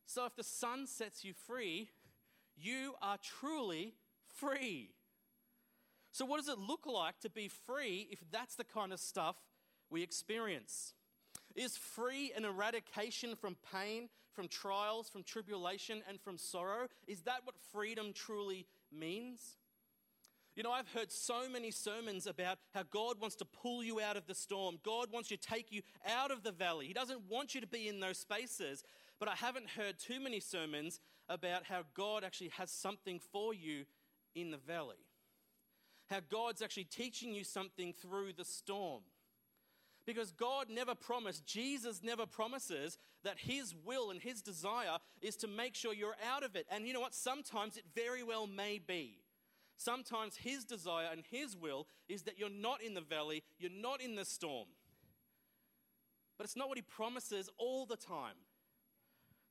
So 0.06 0.26
if 0.26 0.36
the 0.36 0.44
Son 0.44 0.88
sets 0.88 1.24
you 1.24 1.34
free, 1.34 1.90
you 2.58 2.96
are 3.02 3.18
truly 3.18 3.94
free. 4.28 4.92
So 6.12 6.26
what 6.26 6.38
does 6.38 6.50
it 6.50 6.58
look 6.58 6.86
like 6.86 7.20
to 7.22 7.30
be 7.30 7.48
free 7.48 8.08
if 8.12 8.20
that's 8.32 8.56
the 8.56 8.64
kind 8.64 8.92
of 8.92 9.00
stuff 9.00 9.36
we 9.90 10.04
experience? 10.04 10.94
Is 11.56 11.78
free 11.78 12.32
an 12.36 12.46
eradication 12.46 13.36
from 13.36 13.56
pain, 13.72 14.10
from 14.34 14.48
trials, 14.48 15.10
from 15.10 15.24
tribulation, 15.24 16.02
and 16.08 16.20
from 16.20 16.38
sorrow? 16.38 16.88
Is 17.08 17.22
that 17.22 17.42
what 17.44 17.56
freedom 17.72 18.12
truly 18.14 18.66
means? 18.92 19.58
You 20.56 20.64
know, 20.64 20.72
I've 20.72 20.90
heard 20.90 21.12
so 21.12 21.48
many 21.50 21.72
sermons 21.72 22.28
about 22.28 22.58
how 22.74 22.84
God 22.84 23.22
wants 23.22 23.38
to 23.38 23.46
pull 23.46 23.84
you 23.84 24.02
out 24.02 24.18
of 24.18 24.28
the 24.28 24.36
storm. 24.36 24.80
God 24.84 25.08
wants 25.12 25.30
to 25.30 25.38
take 25.38 25.72
you 25.72 25.82
out 26.06 26.30
of 26.30 26.44
the 26.44 26.52
valley. 26.52 26.88
He 26.88 26.94
doesn't 26.94 27.22
want 27.30 27.56
you 27.56 27.62
to 27.62 27.68
be 27.68 27.88
in 27.88 28.02
those 28.02 28.18
spaces. 28.18 28.84
But 29.18 29.30
I 29.30 29.36
haven't 29.36 29.70
heard 29.70 29.98
too 29.98 30.20
many 30.20 30.42
sermons 30.42 31.00
about 31.30 31.64
how 31.64 31.84
God 31.94 32.26
actually 32.26 32.52
has 32.58 32.70
something 32.70 33.20
for 33.32 33.54
you 33.54 33.86
in 34.36 34.52
the 34.52 34.58
valley. 34.58 34.98
How 36.12 36.20
God's 36.30 36.62
actually 36.62 36.84
teaching 36.84 37.34
you 37.34 37.44
something 37.44 37.94
through 37.94 38.34
the 38.34 38.46
storm. 38.46 39.02
Because 40.06 40.32
God 40.32 40.68
never 40.70 40.94
promised, 40.94 41.46
Jesus 41.46 42.02
never 42.04 42.26
promises 42.26 42.98
that 43.24 43.38
His 43.38 43.74
will 43.86 44.12
and 44.12 44.22
His 44.22 44.42
desire 44.42 44.98
is 45.22 45.36
to 45.38 45.48
make 45.48 45.76
sure 45.76 45.94
you're 45.94 46.16
out 46.34 46.44
of 46.44 46.56
it. 46.56 46.66
And 46.70 46.86
you 46.88 46.94
know 46.94 47.00
what? 47.00 47.14
Sometimes 47.14 47.78
it 47.78 47.86
very 47.96 48.24
well 48.24 48.46
may 48.48 48.80
be. 48.80 49.20
Sometimes 49.78 50.38
His 50.38 50.66
desire 50.66 51.08
and 51.12 51.24
His 51.30 51.56
will 51.56 51.88
is 52.10 52.24
that 52.24 52.38
you're 52.38 52.50
not 52.50 52.82
in 52.82 52.94
the 52.94 53.02
valley, 53.02 53.44
you're 53.60 53.72
not 53.72 54.02
in 54.02 54.16
the 54.16 54.26
storm. 54.26 54.68
but 56.38 56.46
it's 56.46 56.56
not 56.58 56.68
what 56.68 56.78
he 56.80 56.82
promises 56.82 57.50
all 57.60 57.86
the 57.86 57.96
time. 57.96 58.34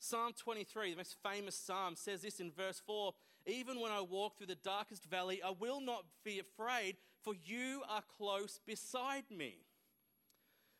Psalm 0.00 0.32
23, 0.36 0.90
the 0.90 0.96
most 0.96 1.16
famous 1.22 1.54
psalm, 1.54 1.94
says 1.94 2.22
this 2.22 2.40
in 2.40 2.50
verse 2.50 2.82
4 2.84 3.12
Even 3.46 3.80
when 3.80 3.92
I 3.92 4.00
walk 4.00 4.36
through 4.36 4.48
the 4.48 4.54
darkest 4.54 5.04
valley, 5.04 5.40
I 5.44 5.50
will 5.50 5.80
not 5.80 6.04
be 6.24 6.38
afraid, 6.38 6.96
for 7.22 7.34
you 7.44 7.82
are 7.88 8.02
close 8.16 8.60
beside 8.66 9.24
me. 9.30 9.56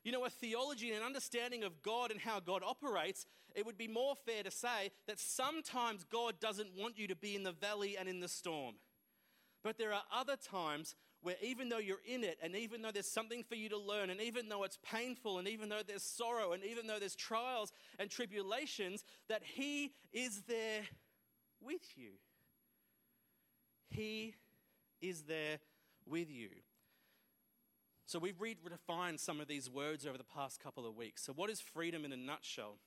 You 0.05 0.13
know, 0.13 0.25
a 0.25 0.31
theology 0.31 0.89
and 0.89 0.99
an 0.99 1.05
understanding 1.05 1.63
of 1.63 1.83
God 1.83 2.11
and 2.11 2.21
how 2.21 2.41
God 2.41 2.63
operates, 2.65 3.27
it 3.55 3.67
would 3.67 3.77
be 3.77 3.89
more 3.89 4.15
fair 4.15 4.43
to 4.43 4.51
say 4.51 4.93
that 5.07 5.19
sometimes 5.19 6.05
God 6.05 6.41
doesn't 6.41 6.71
want 6.77 6.99
you 6.99 7.09
to 7.09 7.17
be 7.17 7.37
in 7.37 7.43
the 7.43 7.53
valley 7.53 7.97
and 7.99 8.09
in 8.09 8.21
the 8.21 8.29
storm. 8.29 8.77
But 9.63 9.77
there 9.77 9.93
are 9.93 10.05
other 10.15 10.37
times 10.37 10.95
where 11.23 11.37
even 11.43 11.69
though 11.69 11.79
you're 11.79 11.99
in 12.07 12.25
it, 12.25 12.39
and 12.43 12.57
even 12.57 12.81
though 12.81 12.91
there's 12.91 13.11
something 13.11 13.43
for 13.43 13.55
you 13.55 13.69
to 13.69 13.77
learn, 13.77 14.09
and 14.09 14.23
even 14.23 14.49
though 14.49 14.65
it's 14.65 14.79
painful, 14.83 15.39
and 15.39 15.47
even 15.47 15.69
though 15.69 15.83
there's 15.87 16.03
sorrow, 16.03 16.53
and 16.53 16.65
even 16.65 16.87
though 16.87 16.99
there's 16.99 17.15
trials 17.15 17.73
and 17.99 18.09
tribulations, 18.09 19.05
that 19.29 19.43
He 19.45 19.93
is 20.13 20.43
there 20.49 20.83
with 21.61 21.83
you. 21.97 22.13
He 23.91 24.35
is 25.01 25.23
there 25.23 25.59
with 26.07 26.31
you. 26.31 26.49
So 28.07 28.19
we've 28.19 28.39
redefined 28.39 29.21
some 29.21 29.41
of 29.41 29.47
these 29.47 29.71
words 29.71 30.07
over 30.07 30.19
the 30.19 30.25
past 30.25 30.61
couple 30.61 30.87
of 30.87 30.97
weeks. 30.97 31.23
So, 31.23 31.33
what 31.33 31.49
is 31.49 31.61
freedom 31.61 32.05
in 32.05 32.13
a 32.13 32.17
nutshell? 32.17 32.79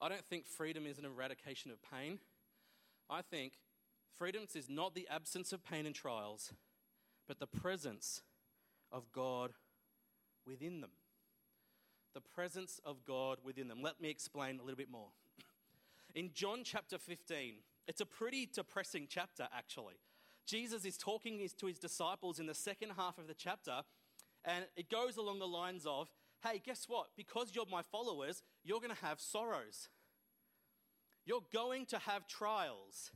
I 0.00 0.08
don't 0.08 0.24
think 0.24 0.46
freedom 0.46 0.86
is 0.86 0.98
an 0.98 1.04
eradication 1.04 1.70
of 1.70 1.78
pain. 1.82 2.18
I 3.10 3.22
think 3.22 3.54
freedom 4.18 4.44
is 4.54 4.68
not 4.68 4.94
the 4.94 5.06
absence 5.10 5.52
of 5.52 5.64
pain 5.64 5.86
and 5.86 5.94
trials, 5.94 6.52
but 7.28 7.38
the 7.38 7.46
presence 7.46 8.22
of 8.90 9.12
God 9.12 9.52
within 10.46 10.80
them. 10.80 10.90
The 12.14 12.20
presence 12.20 12.80
of 12.84 13.04
God 13.04 13.38
within 13.44 13.68
them. 13.68 13.82
Let 13.82 14.00
me 14.00 14.08
explain 14.08 14.58
a 14.58 14.62
little 14.62 14.76
bit 14.76 14.90
more. 14.90 15.08
In 16.14 16.30
John 16.32 16.60
chapter 16.64 16.96
15, 16.98 17.56
it's 17.86 18.00
a 18.00 18.06
pretty 18.06 18.48
depressing 18.52 19.06
chapter, 19.08 19.48
actually. 19.56 19.94
Jesus 20.46 20.84
is 20.84 20.96
talking 20.96 21.40
to 21.58 21.66
his 21.66 21.78
disciples 21.78 22.38
in 22.38 22.46
the 22.46 22.54
second 22.54 22.92
half 22.96 23.18
of 23.18 23.26
the 23.26 23.34
chapter, 23.34 23.82
and 24.44 24.64
it 24.76 24.90
goes 24.90 25.16
along 25.16 25.38
the 25.38 25.46
lines 25.46 25.86
of, 25.86 26.08
Hey, 26.42 26.60
guess 26.64 26.84
what? 26.86 27.08
Because 27.16 27.52
you're 27.54 27.66
my 27.70 27.82
followers, 27.82 28.42
you're 28.62 28.78
going 28.80 28.94
to 28.94 29.04
have 29.04 29.20
sorrows. 29.20 29.88
You're 31.24 31.44
going 31.52 31.86
to 31.86 31.98
have 31.98 32.28
trials. 32.28 33.10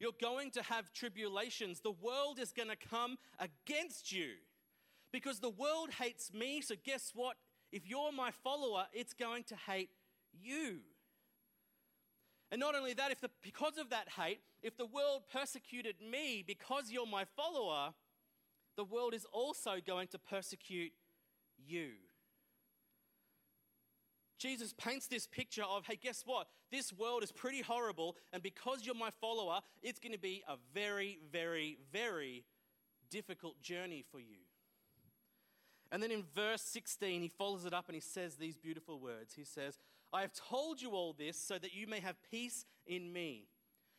You're 0.00 0.12
going 0.20 0.50
to 0.52 0.62
have 0.62 0.92
tribulations. 0.92 1.80
The 1.80 1.92
world 1.92 2.38
is 2.40 2.52
going 2.52 2.68
to 2.68 2.76
come 2.76 3.16
against 3.38 4.12
you 4.12 4.30
because 5.12 5.40
the 5.40 5.50
world 5.50 5.90
hates 6.00 6.32
me. 6.32 6.60
So, 6.60 6.74
guess 6.84 7.12
what? 7.14 7.36
If 7.70 7.86
you're 7.86 8.12
my 8.12 8.30
follower, 8.30 8.86
it's 8.92 9.12
going 9.12 9.44
to 9.44 9.56
hate 9.56 9.90
you. 10.32 10.80
And 12.50 12.60
not 12.60 12.74
only 12.74 12.94
that, 12.94 13.10
if 13.10 13.20
the, 13.20 13.30
because 13.42 13.76
of 13.76 13.90
that 13.90 14.08
hate, 14.08 14.40
if 14.62 14.76
the 14.76 14.86
world 14.86 15.22
persecuted 15.30 15.96
me 16.00 16.42
because 16.46 16.90
you're 16.90 17.06
my 17.06 17.24
follower, 17.36 17.92
the 18.76 18.84
world 18.84 19.12
is 19.12 19.26
also 19.32 19.72
going 19.86 20.08
to 20.08 20.18
persecute 20.18 20.92
you. 21.66 21.90
Jesus 24.38 24.72
paints 24.72 25.08
this 25.08 25.26
picture 25.26 25.64
of, 25.64 25.84
hey, 25.86 25.98
guess 26.00 26.22
what? 26.24 26.46
This 26.70 26.92
world 26.92 27.24
is 27.24 27.32
pretty 27.32 27.60
horrible, 27.60 28.16
and 28.32 28.42
because 28.42 28.86
you're 28.86 28.94
my 28.94 29.10
follower, 29.20 29.60
it's 29.82 29.98
going 29.98 30.12
to 30.12 30.18
be 30.18 30.44
a 30.48 30.54
very, 30.72 31.18
very, 31.32 31.76
very 31.92 32.44
difficult 33.10 33.60
journey 33.60 34.04
for 34.10 34.20
you. 34.20 34.38
And 35.90 36.02
then 36.02 36.10
in 36.10 36.24
verse 36.34 36.62
16, 36.62 37.22
he 37.22 37.28
follows 37.28 37.64
it 37.64 37.72
up 37.72 37.88
and 37.88 37.94
he 37.94 38.00
says 38.00 38.36
these 38.36 38.56
beautiful 38.56 39.00
words. 39.00 39.34
He 39.34 39.44
says, 39.44 39.78
I 40.12 40.22
have 40.22 40.32
told 40.32 40.80
you 40.80 40.92
all 40.92 41.12
this 41.12 41.38
so 41.38 41.58
that 41.58 41.74
you 41.74 41.86
may 41.86 42.00
have 42.00 42.16
peace 42.30 42.64
in 42.86 43.12
me. 43.12 43.48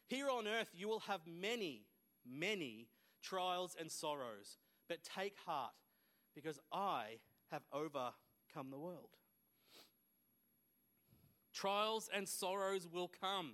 Here 0.07 0.29
on 0.29 0.47
earth, 0.47 0.69
you 0.73 0.87
will 0.87 1.01
have 1.01 1.21
many, 1.27 1.83
many 2.25 2.87
trials 3.21 3.75
and 3.79 3.91
sorrows, 3.91 4.57
but 4.87 5.03
take 5.03 5.35
heart 5.45 5.73
because 6.33 6.59
I 6.71 7.19
have 7.51 7.61
overcome 7.71 8.71
the 8.71 8.79
world. 8.79 9.09
Trials 11.53 12.09
and 12.15 12.27
sorrows 12.27 12.87
will 12.91 13.11
come. 13.21 13.51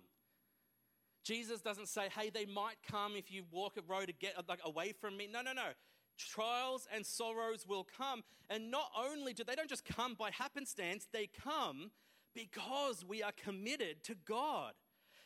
Jesus 1.24 1.60
doesn't 1.60 1.88
say, 1.88 2.08
hey, 2.16 2.30
they 2.30 2.46
might 2.46 2.76
come 2.90 3.14
if 3.16 3.32
you 3.32 3.44
walk 3.52 3.78
a 3.78 3.82
road 3.92 4.08
to 4.08 4.14
get 4.14 4.36
like, 4.48 4.60
away 4.64 4.94
from 4.94 5.18
me. 5.18 5.28
No, 5.32 5.42
no, 5.42 5.54
no. 5.54 5.70
Trials 6.18 6.88
and 6.94 7.06
sorrows 7.06 7.66
will 7.68 7.86
come. 7.98 8.24
And 8.50 8.70
not 8.70 8.92
only 8.98 9.34
do 9.34 9.44
they 9.44 9.56
don't 9.56 9.70
just 9.70 9.84
come 9.86 10.14
by 10.14 10.30
happenstance, 10.32 11.08
they 11.12 11.28
come 11.44 11.90
because 12.36 13.04
we 13.04 13.24
are 13.24 13.32
committed 13.32 14.04
to 14.04 14.16
God. 14.28 14.74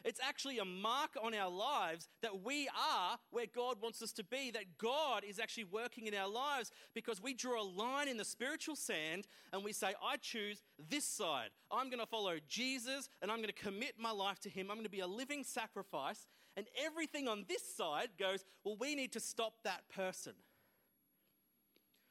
It's 0.05 0.21
actually 0.25 0.59
a 0.59 0.65
mark 0.65 1.17
on 1.21 1.33
our 1.33 1.49
lives 1.49 2.07
that 2.21 2.43
we 2.43 2.69
are 2.69 3.19
where 3.31 3.47
God 3.53 3.81
wants 3.81 4.01
us 4.01 4.13
to 4.13 4.23
be, 4.23 4.49
that 4.51 4.77
God 4.77 5.23
is 5.27 5.39
actually 5.39 5.65
working 5.65 6.07
in 6.07 6.13
our 6.13 6.29
lives 6.29 6.71
because 6.93 7.21
we 7.21 7.33
draw 7.33 7.61
a 7.61 7.63
line 7.63 8.07
in 8.07 8.15
the 8.15 8.23
spiritual 8.23 8.77
sand 8.77 9.27
and 9.51 9.61
we 9.61 9.73
say, 9.73 9.93
I 10.01 10.15
choose 10.15 10.61
this 10.89 11.03
side. 11.03 11.49
I'm 11.69 11.89
going 11.89 11.99
to 11.99 12.05
follow 12.05 12.35
Jesus 12.47 13.09
and 13.21 13.29
I'm 13.29 13.37
going 13.37 13.49
to 13.49 13.53
commit 13.53 13.95
my 13.99 14.11
life 14.11 14.39
to 14.41 14.49
Him. 14.49 14.67
I'm 14.69 14.77
going 14.77 14.85
to 14.85 14.89
be 14.89 15.01
a 15.01 15.07
living 15.07 15.43
sacrifice. 15.43 16.27
And 16.55 16.67
everything 16.81 17.27
on 17.27 17.45
this 17.49 17.63
side 17.75 18.09
goes, 18.17 18.45
well, 18.63 18.77
we 18.79 18.95
need 18.95 19.11
to 19.13 19.19
stop 19.19 19.53
that 19.63 19.83
person. 19.93 20.33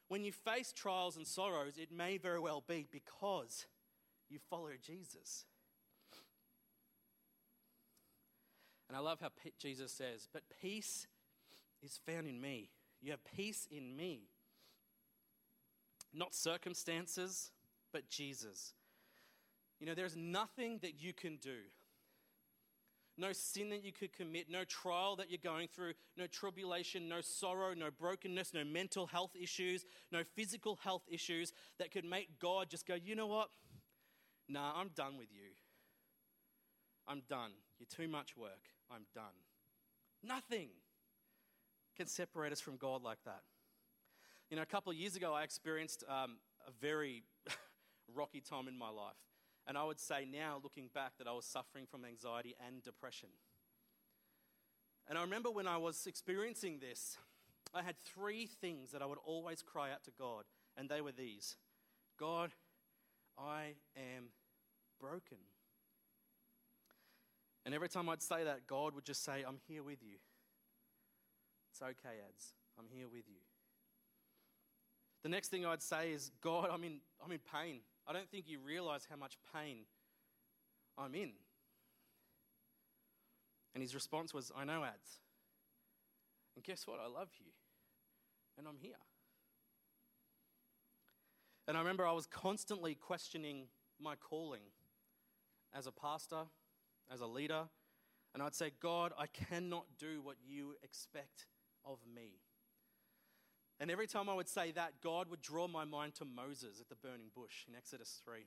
When 0.09 0.25
you 0.25 0.33
face 0.33 0.73
trials 0.73 1.17
and 1.17 1.27
sorrows, 1.27 1.79
it 1.79 1.91
may 1.91 2.19
very 2.19 2.41
well 2.41 2.63
be 2.67 2.87
because 2.91 3.67
you 4.29 4.39
follow 4.51 4.71
Jesus. 4.85 5.45
And 8.89 8.97
I 8.97 9.01
love 9.01 9.21
how 9.21 9.29
Jesus 9.59 9.93
says, 9.93 10.29
But 10.33 10.43
peace 10.63 11.07
is 11.83 12.01
found 12.07 12.27
in 12.27 12.41
me. 12.41 12.71
You 13.01 13.11
have 13.13 13.25
peace 13.37 13.67
in 13.71 13.97
me. 13.97 14.23
Not 16.13 16.35
circumstances, 16.35 17.51
but 17.93 18.09
Jesus. 18.09 18.73
You 19.79 19.87
know, 19.87 19.95
there's 19.95 20.17
nothing 20.17 20.79
that 20.83 21.01
you 21.01 21.13
can 21.13 21.37
do. 21.37 21.59
No 23.17 23.33
sin 23.33 23.69
that 23.71 23.85
you 23.85 23.93
could 23.93 24.13
commit, 24.13 24.49
no 24.49 24.63
trial 24.63 25.17
that 25.17 25.29
you're 25.29 25.41
going 25.43 25.67
through, 25.67 25.95
no 26.17 26.29
tribulation, 26.29 27.09
no 27.09 27.21
sorrow, 27.21 27.75
no 27.75 27.91
brokenness, 27.91 28.55
no 28.55 28.63
mental 28.65 29.09
health 29.09 29.33
issues, 29.41 29.85
no 30.13 30.23
physical 30.37 30.79
health 30.85 31.03
issues 31.11 31.53
that 31.81 31.91
could 31.91 32.05
make 32.05 32.39
God 32.39 32.71
just 32.71 32.87
go, 32.87 32.95
you 32.95 33.17
know 33.17 33.27
what? 33.27 33.49
Nah, 34.49 34.73
I'm 34.77 34.89
done 34.95 35.19
with 35.19 35.29
you. 35.31 35.51
I'm 37.07 37.23
done. 37.29 37.51
You're 37.79 37.87
too 37.95 38.11
much 38.11 38.37
work. 38.37 38.71
I'm 38.91 39.07
done. 39.15 39.25
Nothing 40.23 40.69
can 41.97 42.07
separate 42.07 42.53
us 42.53 42.61
from 42.61 42.77
God 42.77 43.03
like 43.03 43.19
that. 43.25 43.43
You 44.51 44.57
know, 44.57 44.63
a 44.63 44.67
couple 44.67 44.91
of 44.91 44.97
years 44.97 45.17
ago, 45.17 45.35
I 45.35 45.43
experienced 45.43 46.05
um, 46.09 46.39
a 46.67 46.71
very 46.81 47.25
rocky 48.15 48.41
time 48.41 48.69
in 48.69 48.79
my 48.79 48.89
life. 48.89 49.17
And 49.67 49.77
I 49.77 49.85
would 49.85 50.01
say 50.01 50.27
now, 50.31 50.61
looking 50.63 50.89
back, 50.95 51.13
that 51.19 51.27
I 51.27 51.33
was 51.33 51.45
suffering 51.45 51.85
from 51.91 52.05
anxiety 52.07 52.55
and 52.67 52.83
depression. 52.83 53.29
And 55.09 55.19
I 55.19 55.23
remember 55.23 55.51
when 55.51 55.67
I 55.67 55.77
was 55.77 56.07
experiencing 56.07 56.79
this, 56.81 57.19
I 57.75 57.83
had 57.83 57.97
three 57.99 58.47
things 58.47 58.93
that 58.93 59.03
I 59.03 59.07
would 59.07 59.19
always 59.25 59.63
cry 59.63 59.91
out 59.93 60.05
to 60.05 60.11
God, 60.19 60.45
and 60.77 60.89
they 60.89 61.03
were 61.03 61.13
these 61.13 61.57
God, 62.19 62.53
I 63.39 63.75
am 63.97 64.31
broken. 65.01 65.39
And 67.65 67.75
every 67.75 67.89
time 67.89 68.09
I'd 68.09 68.23
say 68.23 68.45
that, 68.45 68.67
God 68.67 68.95
would 68.95 69.05
just 69.05 69.25
say, 69.25 69.45
I'm 69.47 69.59
here 69.69 69.83
with 69.83 70.03
you. 70.03 70.17
It's 71.71 71.83
okay, 71.83 72.17
Ads. 72.27 72.55
I'm 72.79 72.87
here 72.91 73.09
with 73.09 73.29
you. 73.29 73.41
The 75.23 75.29
next 75.29 75.49
thing 75.49 75.67
I'd 75.67 75.83
say 75.83 76.13
is, 76.13 76.31
God, 76.41 76.71
I'm 76.73 76.85
in, 76.85 77.01
I'm 77.25 77.33
in 77.33 77.41
pain. 77.53 77.81
I 78.07 78.13
don't 78.13 78.31
think 78.31 78.45
you 78.49 78.59
realize 78.59 79.07
how 79.11 79.17
much 79.17 79.37
pain 79.55 79.81
I'm 80.97 81.15
in. 81.15 81.33
And 83.75 83.83
his 83.83 83.95
response 83.95 84.33
was, 84.33 84.51
I 84.57 84.65
know, 84.65 84.85
Ads. 84.85 85.21
And 86.57 86.65
guess 86.65 86.87
what? 86.87 87.01
I 87.01 87.07
love 87.07 87.29
you. 87.39 87.53
And 88.57 88.67
I'm 88.67 88.79
here. 88.81 88.97
And 91.67 91.77
I 91.77 91.81
remember 91.81 92.07
I 92.07 92.13
was 92.13 92.27
constantly 92.27 92.95
questioning 92.95 93.67
my 94.01 94.15
calling 94.17 94.63
as 95.75 95.87
a 95.87 95.93
pastor, 95.93 96.45
as 97.13 97.21
a 97.21 97.27
leader, 97.27 97.65
and 98.35 98.43
I'd 98.43 98.55
say, 98.55 98.73
God, 98.81 99.13
I 99.19 99.27
cannot 99.27 99.87
do 99.99 100.21
what 100.23 100.37
you 100.47 100.75
expect 100.83 101.47
of 101.85 101.99
me. 102.15 102.41
And 103.81 103.91
every 103.91 104.07
time 104.07 104.29
I 104.29 104.35
would 104.35 104.49
say 104.49 104.73
that, 104.73 104.95
God 105.03 105.29
would 105.31 105.41
draw 105.41 105.69
my 105.69 105.85
mind 105.85 106.15
to 106.17 106.25
Moses 106.25 106.81
at 106.81 106.89
the 106.89 106.97
burning 106.97 107.31
bush 107.35 107.65
in 107.69 107.75
Exodus 107.75 108.21
3. 108.25 108.47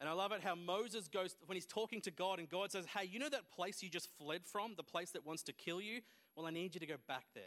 And 0.00 0.08
I 0.08 0.12
love 0.12 0.32
it 0.32 0.42
how 0.42 0.54
Moses 0.54 1.06
goes, 1.06 1.36
when 1.46 1.56
he's 1.56 1.66
talking 1.66 2.00
to 2.02 2.10
God, 2.10 2.38
and 2.38 2.48
God 2.48 2.72
says, 2.72 2.86
Hey, 2.86 3.06
you 3.06 3.18
know 3.18 3.28
that 3.28 3.50
place 3.54 3.82
you 3.82 3.88
just 3.88 4.08
fled 4.18 4.44
from, 4.44 4.74
the 4.76 4.82
place 4.82 5.10
that 5.10 5.24
wants 5.24 5.42
to 5.44 5.52
kill 5.52 5.80
you? 5.80 6.00
Well, 6.34 6.46
I 6.46 6.50
need 6.50 6.74
you 6.74 6.80
to 6.80 6.86
go 6.86 6.96
back 7.06 7.26
there. 7.34 7.44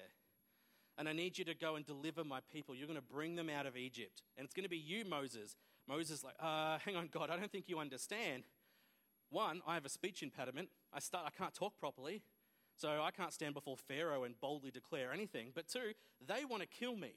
And 0.97 1.09
I 1.09 1.13
need 1.13 1.37
you 1.37 1.45
to 1.45 1.53
go 1.53 1.75
and 1.75 1.85
deliver 1.85 2.23
my 2.23 2.39
people. 2.51 2.73
You're 2.73 2.87
going 2.87 2.99
to 2.99 3.13
bring 3.13 3.35
them 3.35 3.49
out 3.49 3.65
of 3.65 3.75
Egypt. 3.75 4.23
And 4.37 4.45
it's 4.45 4.53
going 4.53 4.63
to 4.63 4.69
be 4.69 4.77
you, 4.77 5.05
Moses. 5.05 5.55
Moses, 5.87 6.19
is 6.19 6.23
like, 6.23 6.35
uh, 6.39 6.77
hang 6.85 6.95
on, 6.95 7.09
God, 7.11 7.29
I 7.29 7.37
don't 7.37 7.51
think 7.51 7.65
you 7.67 7.79
understand. 7.79 8.43
One, 9.29 9.61
I 9.65 9.73
have 9.73 9.85
a 9.85 9.89
speech 9.89 10.23
impediment. 10.23 10.69
I, 10.93 10.99
start, 10.99 11.25
I 11.25 11.29
can't 11.29 11.53
talk 11.53 11.77
properly. 11.79 12.23
So 12.75 13.01
I 13.01 13.11
can't 13.11 13.33
stand 13.33 13.53
before 13.53 13.75
Pharaoh 13.75 14.23
and 14.23 14.39
boldly 14.39 14.71
declare 14.71 15.11
anything. 15.11 15.51
But 15.55 15.67
two, 15.67 15.93
they 16.25 16.45
want 16.45 16.61
to 16.61 16.67
kill 16.67 16.95
me. 16.95 17.13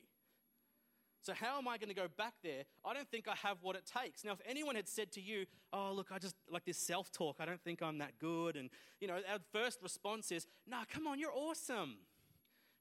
So, 1.23 1.35
how 1.35 1.59
am 1.59 1.69
I 1.69 1.77
going 1.77 1.91
to 1.91 1.95
go 1.95 2.09
back 2.17 2.33
there? 2.43 2.63
I 2.83 2.95
don't 2.95 3.11
think 3.11 3.29
I 3.29 3.35
have 3.47 3.59
what 3.61 3.77
it 3.77 3.85
takes. 3.85 4.25
Now, 4.25 4.33
if 4.33 4.41
anyone 4.49 4.75
had 4.75 4.89
said 4.89 5.13
to 5.13 5.21
you, 5.21 5.45
Oh, 5.71 5.93
look, 5.93 6.09
I 6.11 6.19
just 6.19 6.35
like 6.51 6.65
this 6.65 6.79
self 6.79 7.13
talk, 7.13 7.37
I 7.41 7.45
don't 7.45 7.63
think 7.63 7.83
I'm 7.83 7.99
that 7.99 8.19
good. 8.19 8.57
And, 8.57 8.71
you 9.01 9.09
know, 9.09 9.17
our 9.31 9.39
first 9.53 9.83
response 9.83 10.33
is, 10.33 10.47
Nah, 10.67 10.85
come 10.91 11.07
on, 11.07 11.19
you're 11.19 11.35
awesome. 11.35 11.99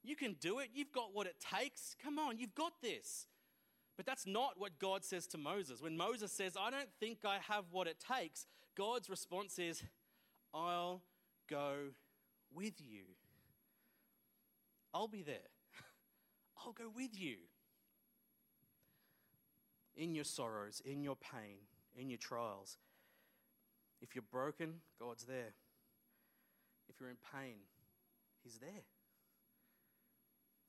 You 0.02 0.16
can 0.16 0.36
do 0.40 0.60
it. 0.60 0.70
You've 0.72 0.92
got 0.92 1.14
what 1.14 1.26
it 1.26 1.36
takes. 1.54 1.94
Come 2.02 2.18
on, 2.18 2.38
you've 2.38 2.54
got 2.54 2.72
this. 2.80 3.26
But 4.00 4.06
that's 4.06 4.26
not 4.26 4.54
what 4.56 4.78
God 4.78 5.04
says 5.04 5.26
to 5.26 5.36
Moses. 5.36 5.82
When 5.82 5.94
Moses 5.94 6.32
says, 6.32 6.56
I 6.58 6.70
don't 6.70 6.88
think 7.00 7.18
I 7.22 7.36
have 7.50 7.66
what 7.70 7.86
it 7.86 7.98
takes, 8.00 8.46
God's 8.74 9.10
response 9.10 9.58
is, 9.58 9.82
I'll 10.54 11.02
go 11.50 11.74
with 12.50 12.80
you. 12.80 13.02
I'll 14.94 15.06
be 15.06 15.20
there. 15.20 15.50
I'll 16.64 16.72
go 16.72 16.90
with 16.96 17.10
you 17.12 17.36
in 19.94 20.14
your 20.14 20.24
sorrows, 20.24 20.80
in 20.82 21.02
your 21.02 21.16
pain, 21.16 21.58
in 21.94 22.08
your 22.08 22.16
trials. 22.16 22.78
If 24.00 24.14
you're 24.14 24.24
broken, 24.32 24.76
God's 24.98 25.24
there. 25.24 25.52
If 26.88 26.98
you're 26.98 27.10
in 27.10 27.18
pain, 27.38 27.56
He's 28.42 28.60
there. 28.60 28.86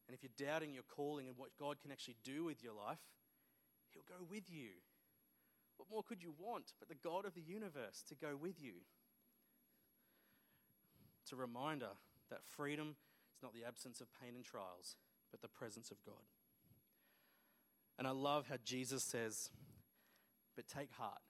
And 0.06 0.14
if 0.14 0.22
you're 0.22 0.50
doubting 0.50 0.74
your 0.74 0.84
calling 0.84 1.30
and 1.30 1.38
what 1.38 1.52
God 1.58 1.78
can 1.82 1.94
actually 1.94 2.18
do 2.26 2.44
with 2.44 2.62
your 2.62 2.74
life, 2.74 3.00
He'll 3.94 4.08
go 4.08 4.24
with 4.30 4.50
you. 4.50 4.70
What 5.78 5.90
more 5.90 6.04
could 6.04 6.22
you 6.22 6.34
want 6.38 6.74
but 6.80 6.90
the 6.90 6.96
God 6.96 7.26
of 7.26 7.34
the 7.34 7.42
universe 7.42 8.04
to 8.10 8.16
go 8.16 8.38
with 8.40 8.62
you? 8.62 8.74
It's 11.24 11.32
a 11.32 11.36
reminder 11.36 11.90
that 12.30 12.46
freedom 12.46 12.96
is 13.36 13.44
not 13.44 13.54
the 13.54 13.66
absence 13.66 14.02
of 14.02 14.08
pain 14.22 14.36
and 14.36 14.46
trials, 14.46 14.96
but 15.32 15.42
the 15.42 15.48
presence 15.48 15.92
of 15.92 15.98
God. 16.06 16.26
And 17.98 18.08
I 18.08 18.12
love 18.12 18.48
how 18.50 18.58
Jesus 18.64 19.04
says, 19.04 19.50
But 20.56 20.68
take 20.68 20.92
heart, 20.94 21.22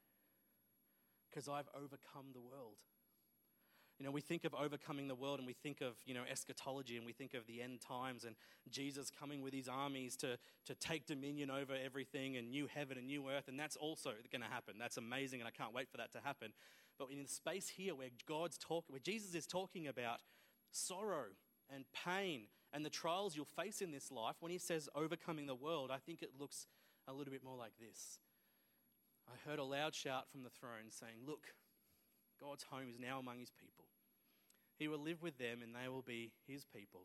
because 1.29 1.47
I've 1.47 1.69
overcome 1.75 2.31
the 2.33 2.41
world. 2.41 2.77
You 4.01 4.07
know, 4.07 4.11
we 4.11 4.21
think 4.21 4.45
of 4.45 4.55
overcoming 4.55 5.07
the 5.07 5.13
world 5.13 5.37
and 5.37 5.45
we 5.45 5.53
think 5.53 5.79
of, 5.79 5.93
you 6.07 6.15
know, 6.15 6.23
eschatology 6.27 6.97
and 6.97 7.05
we 7.05 7.11
think 7.11 7.35
of 7.35 7.45
the 7.45 7.61
end 7.61 7.81
times 7.81 8.23
and 8.23 8.35
Jesus 8.71 9.11
coming 9.11 9.43
with 9.43 9.53
his 9.53 9.69
armies 9.69 10.15
to, 10.17 10.39
to 10.65 10.73
take 10.73 11.05
dominion 11.05 11.51
over 11.51 11.73
everything 11.85 12.35
and 12.35 12.49
new 12.49 12.65
heaven 12.65 12.97
and 12.97 13.05
new 13.05 13.29
earth. 13.29 13.47
And 13.47 13.59
that's 13.59 13.75
also 13.75 14.13
going 14.31 14.41
to 14.41 14.47
happen. 14.47 14.77
That's 14.79 14.97
amazing 14.97 15.39
and 15.39 15.47
I 15.47 15.51
can't 15.51 15.71
wait 15.71 15.87
for 15.87 15.97
that 15.97 16.11
to 16.13 16.17
happen. 16.17 16.51
But 16.97 17.09
in 17.11 17.21
the 17.21 17.29
space 17.29 17.69
here 17.69 17.93
where 17.93 18.09
God's 18.27 18.57
talking, 18.57 18.91
where 18.91 18.99
Jesus 18.99 19.35
is 19.35 19.45
talking 19.45 19.87
about 19.87 20.21
sorrow 20.71 21.25
and 21.71 21.85
pain 21.93 22.45
and 22.73 22.83
the 22.83 22.89
trials 22.89 23.35
you'll 23.35 23.45
face 23.45 23.83
in 23.83 23.91
this 23.91 24.09
life, 24.09 24.37
when 24.39 24.51
he 24.51 24.57
says 24.57 24.89
overcoming 24.95 25.45
the 25.45 25.53
world, 25.53 25.91
I 25.93 25.99
think 25.99 26.23
it 26.23 26.31
looks 26.39 26.65
a 27.07 27.13
little 27.13 27.31
bit 27.31 27.43
more 27.43 27.55
like 27.55 27.73
this. 27.79 28.17
I 29.27 29.47
heard 29.47 29.59
a 29.59 29.63
loud 29.63 29.93
shout 29.93 30.27
from 30.31 30.41
the 30.41 30.49
throne 30.49 30.89
saying, 30.89 31.17
Look, 31.23 31.53
God's 32.41 32.63
home 32.63 32.89
is 32.89 32.97
now 32.99 33.19
among 33.19 33.37
his 33.37 33.51
people. 33.51 33.85
He 34.81 34.87
will 34.87 34.97
live 34.97 35.21
with 35.21 35.37
them 35.37 35.61
and 35.61 35.75
they 35.75 35.87
will 35.87 36.01
be 36.01 36.31
his 36.47 36.65
people. 36.65 37.01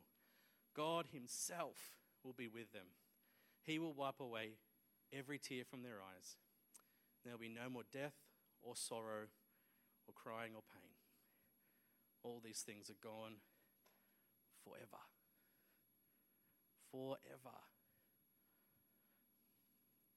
God 0.75 1.09
himself 1.13 1.77
will 2.25 2.33
be 2.33 2.49
with 2.49 2.73
them. 2.73 2.87
He 3.65 3.79
will 3.79 3.93
wipe 3.93 4.19
away 4.19 4.53
every 5.13 5.39
tear 5.39 5.63
from 5.71 5.83
their 5.83 6.01
eyes. 6.01 6.37
There 7.23 7.35
will 7.35 7.39
be 7.39 7.51
no 7.51 7.69
more 7.69 7.83
death 7.93 8.15
or 8.63 8.77
sorrow 8.77 9.29
or 10.09 10.15
crying 10.15 10.53
or 10.55 10.63
pain. 10.73 10.89
All 12.23 12.41
these 12.43 12.61
things 12.61 12.89
are 12.89 12.97
gone 13.03 13.35
forever. 14.65 15.03
Forever. 16.91 17.59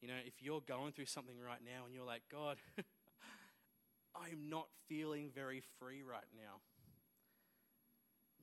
You 0.01 0.07
know, 0.07 0.19
if 0.25 0.41
you're 0.41 0.61
going 0.65 0.93
through 0.93 1.07
something 1.07 1.35
right 1.37 1.59
now 1.61 1.83
and 1.83 1.93
you're 1.93 2.05
like, 2.05 2.23
God, 2.31 2.55
I'm 4.15 4.47
not 4.47 4.67
feeling 4.87 5.29
very 5.35 5.61
free 5.77 6.03
right 6.03 6.23
now. 6.33 6.61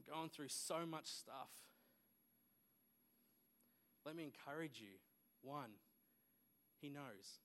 Going 0.09 0.29
through 0.31 0.49
so 0.49 0.87
much 0.87 1.07
stuff. 1.07 1.51
Let 4.05 4.15
me 4.15 4.25
encourage 4.25 4.81
you. 4.81 4.99
One, 5.43 5.71
He 6.81 6.89
knows. 6.89 7.41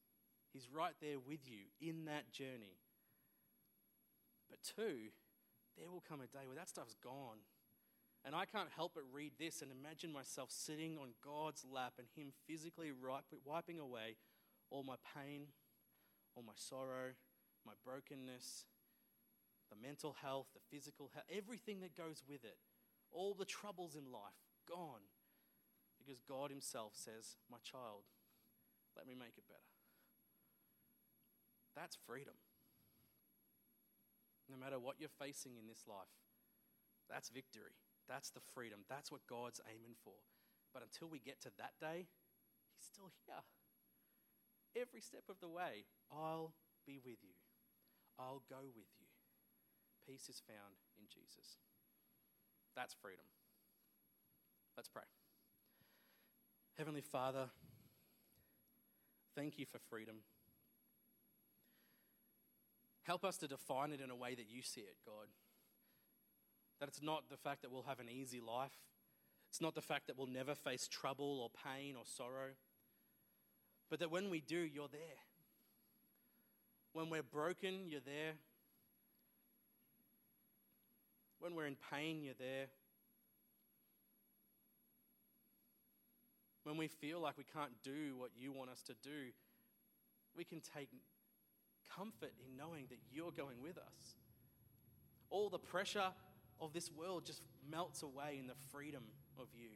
He's 0.54 0.68
right 0.72 0.94
there 1.02 1.18
with 1.20 1.48
you 1.50 1.72
in 1.80 2.06
that 2.06 2.32
journey. 2.32 2.78
But 4.50 4.60
two, 4.62 5.10
there 5.78 5.90
will 5.90 6.04
come 6.08 6.22
a 6.22 6.28
day 6.28 6.46
where 6.46 6.58
that 6.58 6.70
stuff's 6.70 6.96
gone. 7.02 7.40
And 8.24 8.36
I 8.36 8.46
can't 8.46 8.70
help 8.76 8.92
but 8.94 9.04
read 9.12 9.32
this 9.40 9.62
and 9.62 9.72
imagine 9.72 10.14
myself 10.14 10.52
sitting 10.52 10.98
on 10.98 11.16
God's 11.24 11.66
lap 11.66 11.94
and 11.98 12.08
Him 12.16 12.34
physically 12.48 12.92
wiping 13.46 13.80
away 13.80 14.18
all 14.70 14.84
my 14.84 14.96
pain, 15.16 15.48
all 16.36 16.44
my 16.44 16.54
sorrow, 16.56 17.14
my 17.66 17.74
brokenness, 17.84 18.66
the 19.72 19.80
mental 19.80 20.16
health, 20.22 20.48
the 20.54 20.62
physical 20.70 21.10
health, 21.14 21.26
everything 21.32 21.80
that 21.80 21.96
goes 21.96 22.22
with 22.28 22.44
it, 22.44 22.60
all 23.12 23.34
the 23.34 23.48
troubles 23.48 23.96
in 23.96 24.12
life, 24.12 24.44
gone. 24.68 25.08
Because 25.98 26.22
God 26.22 26.52
Himself 26.52 26.94
says, 26.94 27.40
My 27.50 27.58
child, 27.64 28.04
let 28.98 29.08
me 29.08 29.16
make 29.16 29.38
it 29.38 29.48
better. 29.48 29.72
That's 31.76 31.98
freedom. 32.06 32.36
No 34.52 34.58
matter 34.60 34.80
what 34.80 35.00
you're 35.00 35.14
facing 35.22 35.56
in 35.56 35.68
this 35.68 35.88
life, 35.88 36.12
that's 37.08 37.30
victory. 37.30 37.80
That's 38.10 38.32
the 38.32 38.44
freedom. 38.54 38.84
That's 38.90 39.12
what 39.12 39.28
God's 39.28 39.62
aiming 39.64 39.96
for. 40.04 40.20
But 40.74 40.84
until 40.84 41.08
we 41.08 41.20
get 41.20 41.40
to 41.42 41.52
that 41.58 41.80
day, 41.80 42.12
He's 42.76 42.88
still 42.92 43.12
here. 43.26 43.44
Every 44.76 45.02
step 45.02 45.24
of 45.30 45.40
the 45.40 45.50
way, 45.50 45.88
I'll 46.12 46.54
be 46.86 47.00
with 47.00 47.24
you. 47.24 47.36
I'll 48.20 48.44
go 48.50 48.68
with 48.76 48.92
you. 49.00 49.01
Peace 50.08 50.30
is 50.30 50.42
found 50.46 50.76
in 51.00 51.06
Jesus. 51.08 51.58
That's 52.76 52.94
freedom. 52.94 53.26
Let's 54.76 54.90
pray. 54.90 55.04
Heavenly 56.78 57.02
Father, 57.02 57.50
thank 59.36 59.60
you 59.60 59.66
for 59.66 59.80
freedom. 59.90 60.18
Help 63.04 63.26
us 63.26 63.38
to 63.38 63.48
define 63.48 63.92
it 63.92 64.02
in 64.02 64.10
a 64.10 64.16
way 64.16 64.36
that 64.36 64.50
you 64.50 64.62
see 64.62 64.82
it, 64.82 64.96
God. 65.06 65.28
That 66.80 66.90
it's 66.90 67.02
not 67.02 67.30
the 67.30 67.38
fact 67.38 67.62
that 67.62 67.72
we'll 67.72 67.84
have 67.84 68.00
an 68.00 68.10
easy 68.10 68.40
life, 68.40 68.72
it's 69.50 69.62
not 69.62 69.76
the 69.76 69.82
fact 69.82 70.08
that 70.08 70.18
we'll 70.18 70.28
never 70.28 70.56
face 70.56 70.88
trouble 70.88 71.42
or 71.42 71.50
pain 71.50 71.96
or 71.96 72.04
sorrow, 72.06 72.52
but 73.90 74.00
that 74.00 74.10
when 74.10 74.30
we 74.30 74.40
do, 74.40 74.58
you're 74.58 74.88
there. 74.88 75.20
When 76.94 77.10
we're 77.10 77.24
broken, 77.24 77.90
you're 77.90 78.00
there. 78.00 78.34
When 81.42 81.56
we're 81.56 81.66
in 81.66 81.76
pain, 81.92 82.22
you're 82.22 82.36
there. 82.38 82.68
When 86.64 86.78
we 86.78 86.88
feel 86.88 87.20
like 87.20 87.36
we 87.38 87.46
can't 87.52 87.74
do 87.84 88.16
what 88.16 88.30
you 88.38 88.52
want 88.52 88.70
us 88.70 88.84
to 88.84 88.94
do, 89.02 89.34
we 90.38 90.44
can 90.44 90.62
take 90.62 90.90
comfort 91.98 92.34
in 92.46 92.56
knowing 92.56 92.86
that 92.90 93.00
you're 93.12 93.32
going 93.32 93.60
with 93.62 93.78
us. 93.78 94.16
All 95.32 95.50
the 95.50 95.58
pressure 95.58 96.14
of 96.60 96.74
this 96.74 96.92
world 96.92 97.26
just 97.26 97.42
melts 97.68 98.04
away 98.04 98.38
in 98.40 98.46
the 98.46 98.54
freedom 98.72 99.04
of 99.40 99.48
you. 99.54 99.70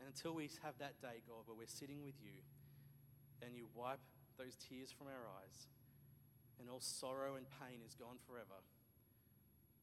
And 0.00 0.08
until 0.08 0.34
we 0.34 0.50
have 0.62 0.74
that 0.78 1.00
day, 1.00 1.22
God, 1.26 1.46
where 1.46 1.56
we're 1.56 1.66
sitting 1.66 2.02
with 2.02 2.20
you 2.20 2.44
and 3.40 3.56
you 3.56 3.68
wipe 3.74 4.00
those 4.36 4.54
tears 4.68 4.92
from 4.92 5.06
our 5.06 5.24
eyes 5.40 5.66
and 6.60 6.68
all 6.68 6.80
sorrow 6.80 7.36
and 7.36 7.46
pain 7.58 7.80
is 7.86 7.94
gone 7.94 8.18
forever, 8.26 8.60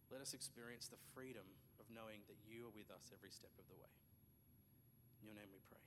let 0.10 0.22
us 0.22 0.34
experience 0.34 0.88
the 0.90 1.02
freedom 1.14 1.46
of 1.80 1.86
knowing 1.94 2.26
that 2.28 2.38
you 2.46 2.66
are 2.66 2.74
with 2.74 2.90
us 2.90 3.14
every 3.14 3.32
step 3.32 3.54
of 3.58 3.66
the 3.70 3.78
way. 3.78 3.94
In 5.22 5.30
your 5.30 5.38
name 5.38 5.50
we 5.54 5.62
pray. 5.70 5.85